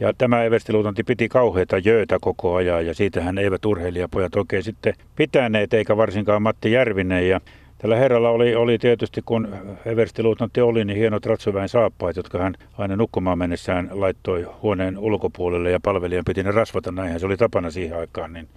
Ja 0.00 0.12
tämä 0.18 0.44
everstiluutanti 0.44 1.02
piti 1.02 1.28
kauheita 1.28 1.78
jöötä 1.78 2.18
koko 2.20 2.54
ajan 2.54 2.86
ja 2.86 2.94
siitähän 2.94 3.38
eivät 3.38 3.64
urheilijapojat 3.64 4.36
oikein 4.36 4.62
sitten 4.62 4.94
pitäneet, 5.16 5.74
eikä 5.74 5.96
varsinkaan 5.96 6.42
Matti 6.42 6.72
Järvinen. 6.72 7.28
Ja 7.28 7.40
Tällä 7.78 7.96
herralla 7.96 8.30
oli, 8.30 8.54
oli 8.54 8.78
tietysti, 8.78 9.22
kun 9.24 9.56
everstiluutnantti 9.84 10.60
oli, 10.60 10.84
niin 10.84 10.98
hienot 10.98 11.26
ratsuväen 11.26 11.68
saappaat, 11.68 12.16
jotka 12.16 12.38
hän 12.38 12.54
aina 12.78 12.96
nukkumaan 12.96 13.38
mennessään 13.38 13.88
laittoi 13.92 14.46
huoneen 14.62 14.98
ulkopuolelle 14.98 15.70
ja 15.70 15.80
palvelijan 15.82 16.24
piti 16.24 16.42
ne 16.42 16.50
rasvata. 16.50 16.92
Näinhän 16.92 17.20
se 17.20 17.26
oli 17.26 17.36
tapana 17.36 17.70
siihen 17.70 17.98
aikaan. 17.98 18.32
Niin 18.32 18.48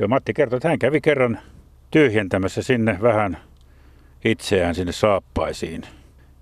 kyllä 0.00 0.08
Matti 0.08 0.32
kertoi, 0.32 0.56
että 0.56 0.68
hän 0.68 0.78
kävi 0.78 1.00
kerran 1.00 1.38
tyhjentämässä 1.90 2.62
sinne 2.62 2.98
vähän 3.02 3.38
itseään 4.24 4.74
sinne 4.74 4.92
saappaisiin. 4.92 5.82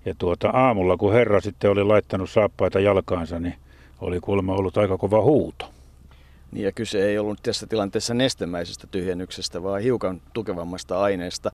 Ja 0.05 0.15
tuota 0.19 0.49
aamulla, 0.49 0.97
kun 0.97 1.13
herra 1.13 1.41
sitten 1.41 1.71
oli 1.71 1.85
laittanut 1.85 2.31
saappaita 2.31 2.81
jalkaansa, 2.81 3.41
niin 3.41 3.55
oli 4.01 4.21
kuulemma 4.21 4.55
ollut 4.55 4.77
aika 4.77 4.99
kova 4.99 5.23
huuto. 5.23 5.71
Niin 6.53 6.65
ja 6.65 6.73
kyse 6.73 7.07
ei 7.07 7.19
ollut 7.19 7.39
tässä 7.43 7.67
tilanteessa 7.67 8.15
nestemäisestä 8.15 8.87
tyhjennyksestä, 8.87 9.63
vaan 9.63 9.83
hiukan 9.83 10.21
tukevammasta 10.33 11.01
aineesta. 11.01 11.51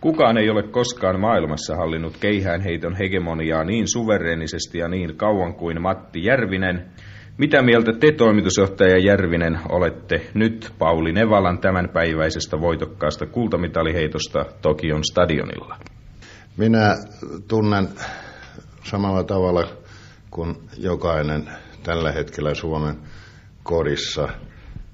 Kukaan 0.00 0.38
ei 0.38 0.50
ole 0.50 0.62
koskaan 0.62 1.20
maailmassa 1.20 1.76
hallinnut 1.76 2.16
keihäänheiton 2.16 2.96
hegemoniaa 2.96 3.64
niin 3.64 3.84
suvereenisesti 3.92 4.78
ja 4.78 4.88
niin 4.88 5.16
kauan 5.16 5.54
kuin 5.54 5.82
Matti 5.82 6.24
Järvinen. 6.24 6.86
Mitä 7.38 7.62
mieltä 7.62 7.92
te, 7.92 8.12
toimitusjohtaja 8.12 8.98
Järvinen, 8.98 9.58
olette 9.68 10.30
nyt 10.34 10.72
Pauli 10.78 11.12
Nevalan 11.12 11.58
tämänpäiväisestä 11.58 12.60
voitokkaasta 12.60 13.26
kultamitaliheitosta 13.26 14.44
Tokion 14.62 15.04
stadionilla? 15.04 15.76
Minä 16.56 16.96
tunnen 17.48 17.88
samalla 18.84 19.24
tavalla 19.24 19.68
kuin 20.30 20.56
jokainen 20.78 21.50
tällä 21.82 22.12
hetkellä 22.12 22.54
Suomen 22.54 22.96
kodissa. 23.62 24.28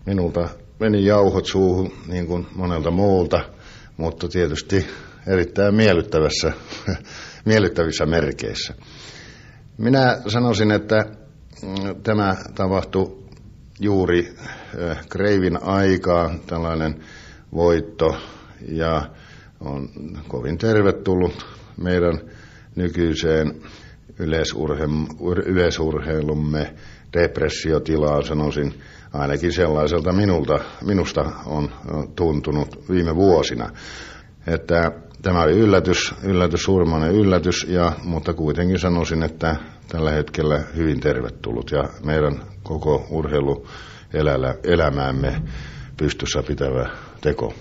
Minulta 0.07 0.49
meni 0.81 1.05
jauhot 1.05 1.47
suuhun 1.47 1.93
niin 2.09 2.27
kuin 2.27 2.47
monelta 2.55 2.91
muulta– 2.91 3.41
mutta 3.97 4.29
tietysti 4.29 4.87
erittäin 5.27 5.75
miellyttävässä, 5.75 6.53
miellyttävissä 7.45 8.07
merkeissä. 8.07 8.75
Minä 9.79 10.19
sanoisin, 10.29 10.71
että 10.71 11.05
tämä 12.03 12.37
tapahtui 12.55 13.19
juuri 13.81 14.35
Kreivin 15.09 15.63
aikaa, 15.63 16.35
tällainen 16.47 17.01
voitto, 17.55 18.17
ja 18.69 19.11
on 19.61 19.89
kovin 20.29 20.59
tervetullut 20.59 21.47
meidän 21.77 22.21
nykyiseen 22.77 23.55
yleisurheilumme 25.47 26.75
depressiotilaan, 27.13 28.25
sanoisin, 28.25 28.75
ainakin 29.13 29.53
sellaiselta 29.53 30.13
minulta, 30.13 30.59
minusta 30.85 31.33
on 31.47 31.71
tuntunut 32.17 32.85
viime 32.91 33.17
vuosina. 33.17 33.71
Että 34.47 34.93
tämä 35.23 35.43
oli 35.43 35.53
yllätys, 35.53 36.15
yllätys, 36.23 36.63
suurimmainen 36.63 37.13
yllätys, 37.13 37.67
ja, 37.69 37.93
mutta 38.05 38.35
kuitenkin 38.35 38.79
sanoisin, 38.79 39.23
että 39.23 39.57
tällä 39.89 40.11
hetkellä 40.11 40.61
hyvin 40.77 41.01
tervetullut 41.01 41.71
ja 41.71 41.85
meidän 42.05 42.43
koko 42.63 43.07
urheiluelämäämme 43.11 45.43
pystyssä 45.97 46.43
pitävä 46.43 46.91
teko. 47.21 47.55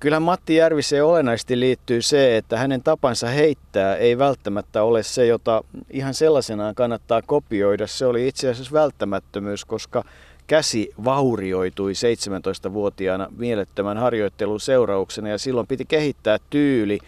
Kyllä 0.00 0.20
Matti 0.20 0.56
Järviseen 0.56 1.04
olennaisesti 1.04 1.60
liittyy 1.60 2.02
se, 2.02 2.36
että 2.36 2.58
hänen 2.58 2.82
tapansa 2.82 3.28
heittää 3.28 3.96
ei 3.96 4.18
välttämättä 4.18 4.82
ole 4.82 5.02
se, 5.02 5.26
jota 5.26 5.64
ihan 5.90 6.14
sellaisenaan 6.14 6.74
kannattaa 6.74 7.22
kopioida. 7.22 7.86
Se 7.86 8.06
oli 8.06 8.28
itse 8.28 8.48
asiassa 8.48 8.72
välttämättömyys, 8.72 9.64
koska 9.64 10.04
käsi 10.46 10.90
vaurioitui 11.04 11.92
17-vuotiaana 11.92 13.28
mielettömän 13.36 13.98
harjoittelun 13.98 14.60
seurauksena 14.60 15.28
ja 15.28 15.38
silloin 15.38 15.66
piti 15.66 15.84
kehittää 15.84 16.38
tyyli, 16.50 16.98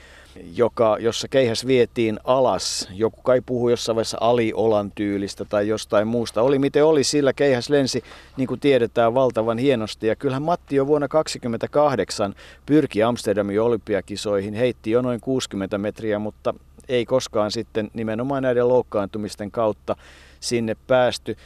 joka, 0.55 0.97
jossa 1.01 1.29
keihäs 1.29 1.67
vietiin 1.67 2.21
alas. 2.25 2.89
Joku 2.95 3.23
kai 3.23 3.41
puhui 3.47 3.73
jossain 3.73 3.97
vaiheessa 3.97 4.19
aliolan 4.21 4.93
tyylistä 4.95 5.45
tai 5.45 5.69
jostain 5.69 6.09
muusta. 6.09 6.43
Oli 6.43 6.59
miten 6.59 6.85
oli, 6.85 7.05
sillä 7.05 7.33
keihäs 7.33 7.71
lensi, 7.71 8.03
niin 8.37 8.47
kuin 8.47 8.61
tiedetään, 8.61 9.15
valtavan 9.15 9.59
hienosti. 9.59 10.07
Ja 10.07 10.17
kyllähän 10.17 10.43
Matti 10.43 10.77
jo 10.77 10.87
vuonna 10.87 11.09
1928 11.09 12.35
pyrki 12.67 13.03
Amsterdamin 13.03 13.61
olympiakisoihin, 13.61 14.55
heitti 14.55 14.91
jo 14.91 15.03
noin 15.03 15.21
60 15.21 15.79
metriä, 15.79 16.19
mutta 16.19 16.55
ei 16.89 17.07
koskaan 17.07 17.51
sitten 17.51 17.91
nimenomaan 17.95 18.43
näiden 18.43 18.69
loukkaantumisten 18.69 19.51
kautta 19.51 19.97
sinne 20.41 20.77
päästy. 20.87 21.37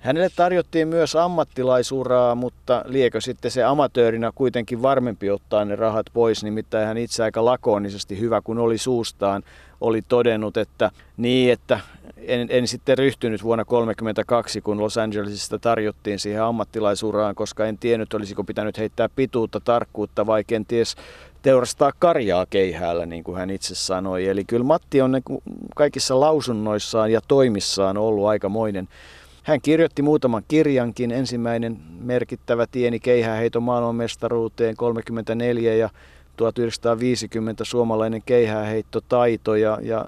Hänelle 0.00 0.28
tarjottiin 0.36 0.88
myös 0.88 1.16
ammattilaisuraa, 1.16 2.34
mutta 2.34 2.84
liekö 2.86 3.20
sitten 3.20 3.50
se 3.50 3.64
amatöörinä 3.64 4.32
kuitenkin 4.34 4.82
varmempi 4.82 5.30
ottaa 5.30 5.64
ne 5.64 5.76
rahat 5.76 6.06
pois, 6.12 6.44
nimittäin 6.44 6.86
hän 6.86 6.98
itse 6.98 7.22
aika 7.22 7.44
lakonisesti 7.44 8.20
hyvä 8.20 8.40
kun 8.40 8.58
oli 8.58 8.78
suustaan, 8.78 9.42
oli 9.80 10.02
todennut, 10.02 10.56
että 10.56 10.90
niin, 11.16 11.52
että 11.52 11.80
en, 12.16 12.46
en 12.50 12.68
sitten 12.68 12.98
ryhtynyt 12.98 13.42
vuonna 13.42 13.64
1932, 13.64 14.60
kun 14.60 14.80
Los 14.80 14.98
Angelesista 14.98 15.58
tarjottiin 15.58 16.18
siihen 16.18 16.42
ammattilaisuuraan, 16.42 17.34
koska 17.34 17.66
en 17.66 17.78
tiennyt, 17.78 18.14
olisiko 18.14 18.44
pitänyt 18.44 18.78
heittää 18.78 19.08
pituutta, 19.16 19.60
tarkkuutta 19.60 20.26
vai 20.26 20.44
kenties 20.44 20.96
teurastaa 21.42 21.92
karjaa 21.98 22.46
keihäällä, 22.50 23.06
niin 23.06 23.24
kuin 23.24 23.38
hän 23.38 23.50
itse 23.50 23.74
sanoi. 23.74 24.26
Eli 24.26 24.44
kyllä 24.44 24.64
Matti 24.64 25.00
on 25.00 25.20
kaikissa 25.76 26.20
lausunnoissaan 26.20 27.12
ja 27.12 27.20
toimissaan 27.28 27.96
ollut 27.96 28.26
aikamoinen 28.26 28.88
hän 29.42 29.60
kirjoitti 29.60 30.02
muutaman 30.02 30.42
kirjankin. 30.48 31.10
Ensimmäinen 31.10 31.80
merkittävä 32.00 32.66
tieni 32.66 33.00
keihääheiton 33.00 33.62
maailmanmestaruuteen 33.62 34.76
34 34.76 35.74
ja 35.74 35.90
1950 36.36 37.64
suomalainen 37.64 38.22
keihääheittotaito 38.26 39.54
ja, 39.54 39.78
ja 39.82 40.06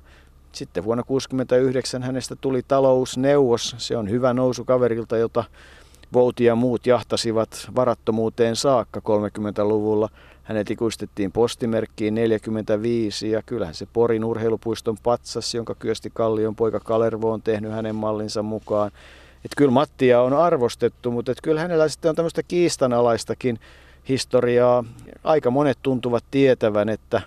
sitten 0.53 0.85
vuonna 0.85 1.03
1969 1.03 2.03
hänestä 2.03 2.37
tuli 2.37 2.63
talousneuvos. 2.69 3.75
Se 3.79 3.97
on 3.97 4.11
hyvä 4.11 4.35
nousu 4.35 4.65
kaverilta, 4.65 5.17
jota 5.17 5.45
Vouti 6.13 6.45
ja 6.45 6.55
muut 6.55 6.87
jahtasivat 6.87 7.69
varattomuuteen 7.77 8.57
saakka 8.57 9.01
30-luvulla. 9.01 10.09
Hänet 10.43 10.71
ikuistettiin 10.71 11.33
postimerkkiin 11.33 12.15
45 12.15 13.31
ja 13.31 13.43
kyllähän 13.47 13.75
se 13.75 13.87
Porin 13.93 14.25
urheilupuiston 14.25 14.97
patsas, 15.03 15.55
jonka 15.55 15.75
Kyösti 15.75 16.11
Kallion 16.15 16.57
poika 16.57 16.81
Kalervo 16.81 17.33
on 17.33 17.43
tehnyt 17.43 17.73
hänen 17.73 17.95
mallinsa 17.95 18.43
mukaan. 18.43 18.91
Että 19.45 19.57
kyllä 19.57 19.71
Mattia 19.71 20.23
on 20.23 20.33
arvostettu, 20.33 21.11
mutta 21.11 21.33
että 21.33 21.43
kyllä 21.43 21.61
hänellä 21.61 21.89
sitten 21.89 22.09
on 22.09 22.15
tämmöistä 22.15 22.43
kiistanalaistakin 22.43 23.59
historiaa. 24.09 24.85
Aika 25.25 25.51
monet 25.51 25.79
tuntuvat 25.83 26.25
tietävän, 26.31 26.89
että 26.89 27.23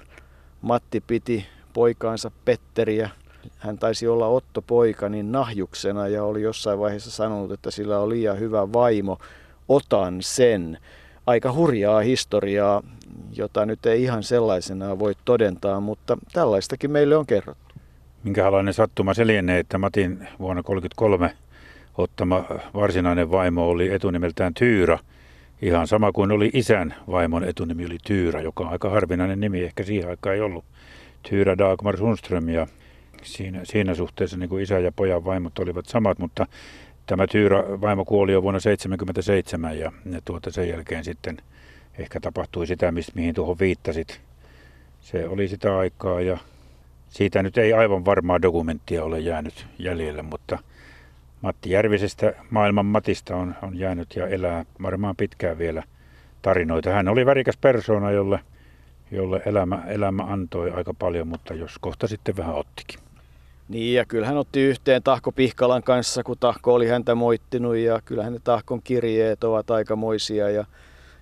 Matti 0.61 1.03
piti 1.07 1.45
poikaansa 1.73 2.31
Petteriä. 2.45 3.09
Hän 3.57 3.77
taisi 3.77 4.07
olla 4.07 4.27
Otto 4.27 4.61
poika 4.61 5.09
niin 5.09 5.31
nahjuksena 5.31 6.07
ja 6.07 6.23
oli 6.23 6.41
jossain 6.41 6.79
vaiheessa 6.79 7.11
sanonut, 7.11 7.51
että 7.51 7.71
sillä 7.71 7.99
on 7.99 8.09
liian 8.09 8.39
hyvä 8.39 8.73
vaimo. 8.73 9.17
Otan 9.69 10.17
sen. 10.19 10.77
Aika 11.27 11.53
hurjaa 11.53 11.99
historiaa, 11.99 12.83
jota 13.37 13.65
nyt 13.65 13.85
ei 13.85 14.03
ihan 14.03 14.23
sellaisena 14.23 14.99
voi 14.99 15.13
todentaa, 15.25 15.79
mutta 15.79 16.17
tällaistakin 16.33 16.91
meille 16.91 17.15
on 17.15 17.25
kerrottu. 17.25 17.75
Minkälainen 18.23 18.73
sattuma 18.73 19.13
se 19.13 19.27
lienee, 19.27 19.59
että 19.59 19.77
Matin 19.77 20.27
vuonna 20.39 20.63
1933 20.63 21.35
ottama 21.97 22.45
varsinainen 22.73 23.31
vaimo 23.31 23.69
oli 23.69 23.93
etunimeltään 23.93 24.53
Tyyrä. 24.53 24.99
Ihan 25.61 25.87
sama 25.87 26.11
kuin 26.11 26.31
oli 26.31 26.49
isän 26.53 26.95
vaimon 27.11 27.43
etunimi 27.43 27.85
oli 27.85 27.97
Tyyrä, 28.05 28.41
joka 28.41 28.63
on 28.63 28.69
aika 28.69 28.89
harvinainen 28.89 29.39
nimi, 29.39 29.63
ehkä 29.63 29.83
siihen 29.83 30.09
aikaan 30.09 30.35
ei 30.35 30.41
ollut. 30.41 30.65
Tyyrä 31.29 31.57
Dagmar 31.57 31.97
Sundström 31.97 32.49
ja 32.49 32.67
siinä, 33.23 33.59
siinä 33.63 33.95
suhteessa 33.95 34.37
niin 34.37 34.49
kuin 34.49 34.63
isä 34.63 34.79
ja 34.79 34.91
pojan 34.91 35.25
vaimot 35.25 35.59
olivat 35.59 35.85
samat, 35.85 36.19
mutta 36.19 36.47
tämä 37.05 37.27
Tyyrä 37.27 37.63
vaimo 37.81 38.05
kuoli 38.05 38.31
jo 38.31 38.41
vuonna 38.41 38.59
1977 38.59 39.79
ja, 39.79 39.91
ja 40.15 40.21
tuota 40.25 40.51
sen 40.51 40.69
jälkeen 40.69 41.03
sitten 41.03 41.37
ehkä 41.97 42.19
tapahtui 42.19 42.67
sitä, 42.67 42.93
mihin 43.15 43.35
tuohon 43.35 43.59
viittasit. 43.59 44.21
Se 45.01 45.27
oli 45.27 45.47
sitä 45.47 45.77
aikaa 45.77 46.21
ja 46.21 46.37
siitä 47.09 47.43
nyt 47.43 47.57
ei 47.57 47.73
aivan 47.73 48.05
varmaa 48.05 48.41
dokumenttia 48.41 49.03
ole 49.03 49.19
jäänyt 49.19 49.65
jäljellä, 49.79 50.23
mutta– 50.23 50.59
Matti 51.45 51.71
Järvisestä 51.71 52.33
maailman 52.49 52.85
Matista 52.85 53.35
on, 53.35 53.55
on 53.61 53.79
jäänyt 53.79 54.15
ja 54.15 54.27
elää 54.27 54.65
varmaan 54.81 55.15
pitkään 55.15 55.57
vielä 55.57 55.83
tarinoita. 56.41 56.89
Hän 56.89 57.07
oli 57.07 57.25
värikäs 57.25 57.57
persoona, 57.57 58.11
jolle, 58.11 58.39
jolle 59.11 59.41
elämä, 59.45 59.83
elämä 59.87 60.23
antoi 60.23 60.71
aika 60.71 60.93
paljon, 60.93 61.27
mutta 61.27 61.53
jos 61.53 61.77
kohta 61.81 62.07
sitten 62.07 62.37
vähän 62.37 62.55
ottikin. 62.55 62.99
Niin 63.69 63.95
ja 63.95 64.05
kyllä 64.05 64.27
hän 64.27 64.37
otti 64.37 64.61
yhteen 64.61 65.03
Tahko 65.03 65.31
Pihkalan 65.31 65.83
kanssa, 65.83 66.23
kun 66.23 66.37
Tahko 66.39 66.73
oli 66.73 66.87
häntä 66.87 67.15
moittinut 67.15 67.75
ja 67.75 68.01
kyllähän 68.05 68.33
ne 68.33 68.39
Tahkon 68.43 68.81
kirjeet 68.83 69.43
ovat 69.43 69.71
aikamoisia 69.71 70.49
ja, 70.49 70.65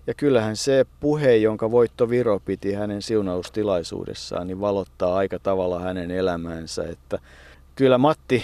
ja 0.07 0.13
kyllähän 0.13 0.55
se 0.55 0.85
puhe, 0.99 1.35
jonka 1.35 1.71
Voitto 1.71 2.09
Viro 2.09 2.39
piti 2.39 2.73
hänen 2.73 3.01
siunaustilaisuudessaan, 3.01 4.47
niin 4.47 4.61
valottaa 4.61 5.15
aika 5.15 5.39
tavalla 5.39 5.79
hänen 5.79 6.11
elämäänsä, 6.11 6.83
että 6.83 7.19
kyllä 7.75 7.97
Matti 7.97 8.43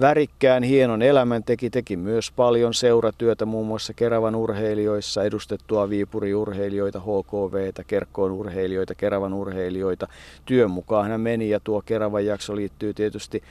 värikkään 0.00 0.62
hienon 0.62 1.02
elämän 1.02 1.44
teki, 1.44 1.70
teki 1.70 1.96
myös 1.96 2.30
paljon 2.30 2.74
seuratyötä 2.74 3.46
muun 3.46 3.66
muassa 3.66 3.94
Keravan 3.94 4.34
urheilijoissa, 4.34 5.24
edustettua 5.24 5.90
Viipuri-urheilijoita, 5.90 7.00
HKVtä, 7.00 7.84
Kerkkoon 7.84 8.32
urheilijoita, 8.32 8.94
Keravan 8.94 9.34
urheilijoita. 9.34 10.08
Työn 10.44 10.70
mukaan 10.70 11.10
hän 11.10 11.20
meni 11.20 11.50
ja 11.50 11.60
tuo 11.60 11.82
Keravan 11.86 12.26
jakso 12.26 12.56
liittyy 12.56 12.94
tietysti 12.94 13.42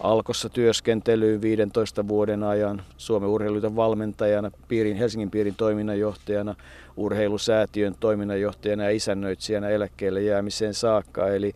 Alkossa 0.00 0.48
työskentelyyn 0.48 1.42
15 1.42 2.08
vuoden 2.08 2.42
ajan 2.42 2.82
Suomen 2.96 3.28
urheiluiden 3.28 3.76
valmentajana, 3.76 4.50
piirin, 4.68 4.96
Helsingin 4.96 5.30
piirin 5.30 5.54
toiminnanjohtajana, 5.56 6.54
urheilusäätiön 6.96 7.94
toiminnanjohtajana 8.00 8.84
ja 8.84 8.90
isännöitsijänä 8.90 9.68
eläkkeelle 9.68 10.22
jäämiseen 10.22 10.74
saakka. 10.74 11.28
Eli 11.28 11.54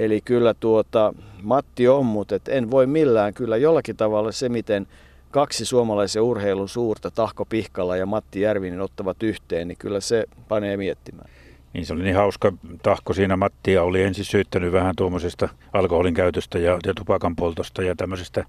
Eli 0.00 0.20
kyllä 0.20 0.54
tuota, 0.54 1.14
Matti 1.42 1.88
on, 1.88 2.06
mutta 2.06 2.34
et 2.34 2.48
en 2.48 2.70
voi 2.70 2.86
millään 2.86 3.34
kyllä 3.34 3.56
jollakin 3.56 3.96
tavalla 3.96 4.32
se, 4.32 4.48
miten 4.48 4.86
kaksi 5.30 5.64
suomalaisen 5.64 6.22
urheilun 6.22 6.68
suurta, 6.68 7.10
Tahko 7.10 7.44
Pihkala 7.44 7.96
ja 7.96 8.06
Matti 8.06 8.40
Järvinen 8.40 8.80
ottavat 8.80 9.22
yhteen, 9.22 9.68
niin 9.68 9.78
kyllä 9.78 10.00
se 10.00 10.24
panee 10.48 10.76
miettimään. 10.76 11.30
Niin 11.72 11.86
se 11.86 11.92
oli 11.92 12.02
niin 12.02 12.16
hauska 12.16 12.52
tahko 12.82 13.12
siinä. 13.12 13.36
Mattia 13.36 13.82
oli 13.82 14.02
ensin 14.02 14.24
syyttänyt 14.24 14.72
vähän 14.72 14.96
tuommoisesta 14.96 15.48
alkoholin 15.72 16.14
käytöstä 16.14 16.58
ja, 16.58 16.78
ja 16.86 16.94
tupakan 16.94 17.36
poltosta 17.36 17.82
ja 17.82 17.94
tämmöisestä 17.96 18.44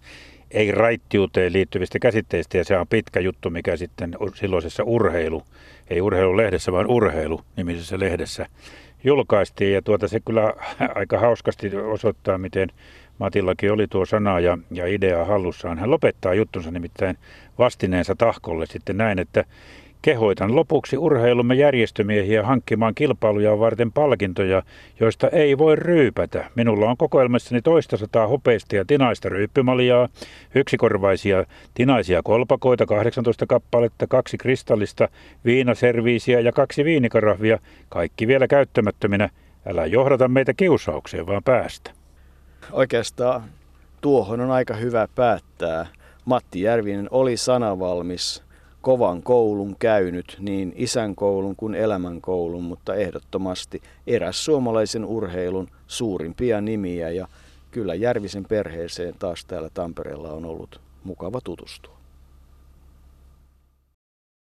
ei 0.52 0.72
raittiuteen 0.72 1.54
liittyvistä 1.54 2.00
käsitteistä. 2.00 2.58
Ja 2.58 2.66
se 2.66 2.78
on 2.78 2.88
pitkä 2.88 3.20
juttu, 3.20 3.50
mikä 3.50 3.78
sitten 3.78 4.16
silloisessa 4.36 4.84
urheilu, 4.84 5.44
ei 5.90 6.02
urheilulehdessä, 6.02 6.72
vaan 6.72 6.88
urheilu 6.88 7.42
nimisessä 7.58 8.00
lehdessä 8.00 8.46
julkaistiin 9.04 9.74
ja 9.74 9.82
tuota 9.82 10.08
se 10.08 10.20
kyllä 10.20 10.54
aika 10.96 11.20
hauskasti 11.20 11.76
osoittaa, 11.76 12.38
miten 12.38 12.70
Matillakin 13.20 13.72
oli 13.72 13.88
tuo 13.88 14.06
sana 14.06 14.40
ja, 14.40 14.58
ja 14.72 14.88
idea 14.88 15.26
hallussaan. 15.26 15.80
Hän 15.80 15.92
lopettaa 15.92 16.34
juttunsa 16.34 16.72
nimittäin 16.72 17.18
vastineensa 17.58 18.16
tahkolle 18.16 18.66
sitten 18.66 18.98
näin, 18.98 19.20
että 19.20 19.46
Kehoitan 20.02 20.56
lopuksi 20.56 20.98
urheilumme 20.98 21.56
järjestömiehiä 21.56 22.44
hankkimaan 22.44 22.96
kilpailuja 22.96 23.60
varten 23.60 23.92
palkintoja, 23.92 24.64
joista 25.00 25.28
ei 25.28 25.58
voi 25.58 25.76
ryypätä. 25.76 26.50
Minulla 26.56 26.90
on 26.90 26.98
kokoelmassani 26.98 27.62
toista 27.62 27.98
sataa 27.98 28.28
hopeista 28.28 28.76
ja 28.76 28.86
tinaista 28.86 29.30
ryyppymaljaa, 29.30 30.10
yksikorvaisia 30.56 31.46
tinaisia 31.74 32.22
kolpakoita, 32.24 32.86
18 32.86 33.46
kappaletta, 33.46 34.08
kaksi 34.08 34.38
kristallista, 34.38 35.08
viinaserviisiä 35.46 36.40
ja 36.40 36.52
kaksi 36.52 36.86
viinikarahvia, 36.86 37.60
kaikki 37.90 38.28
vielä 38.28 38.48
käyttämättöminä. 38.48 39.30
Älä 39.66 39.86
johdata 39.86 40.28
meitä 40.28 40.54
kiusaukseen, 40.54 41.28
vaan 41.28 41.44
päästä. 41.44 41.92
Oikeastaan 42.72 43.44
tuohon 44.02 44.42
on 44.42 44.52
aika 44.52 44.74
hyvä 44.74 45.08
päättää. 45.16 45.88
Matti 46.26 46.62
Järvinen 46.62 47.08
oli 47.12 47.38
sanavalmis 47.38 48.51
kovan 48.82 49.24
koulun 49.24 49.76
käynyt, 49.80 50.38
niin 50.40 50.74
isän 50.76 51.16
koulun 51.16 51.56
kuin 51.56 51.76
elämän 51.76 52.22
koulun, 52.22 52.64
mutta 52.64 52.96
ehdottomasti 52.96 53.82
eräs 54.08 54.46
suomalaisen 54.46 55.06
urheilun 55.06 55.68
suurimpia 55.88 56.62
nimiä 56.62 57.10
ja 57.10 57.28
kyllä 57.72 57.96
Järvisen 57.96 58.46
perheeseen 58.46 59.14
taas 59.20 59.46
täällä 59.46 59.70
Tampereella 59.74 60.32
on 60.32 60.46
ollut 60.46 60.82
mukava 61.04 61.42
tutustua. 61.42 62.01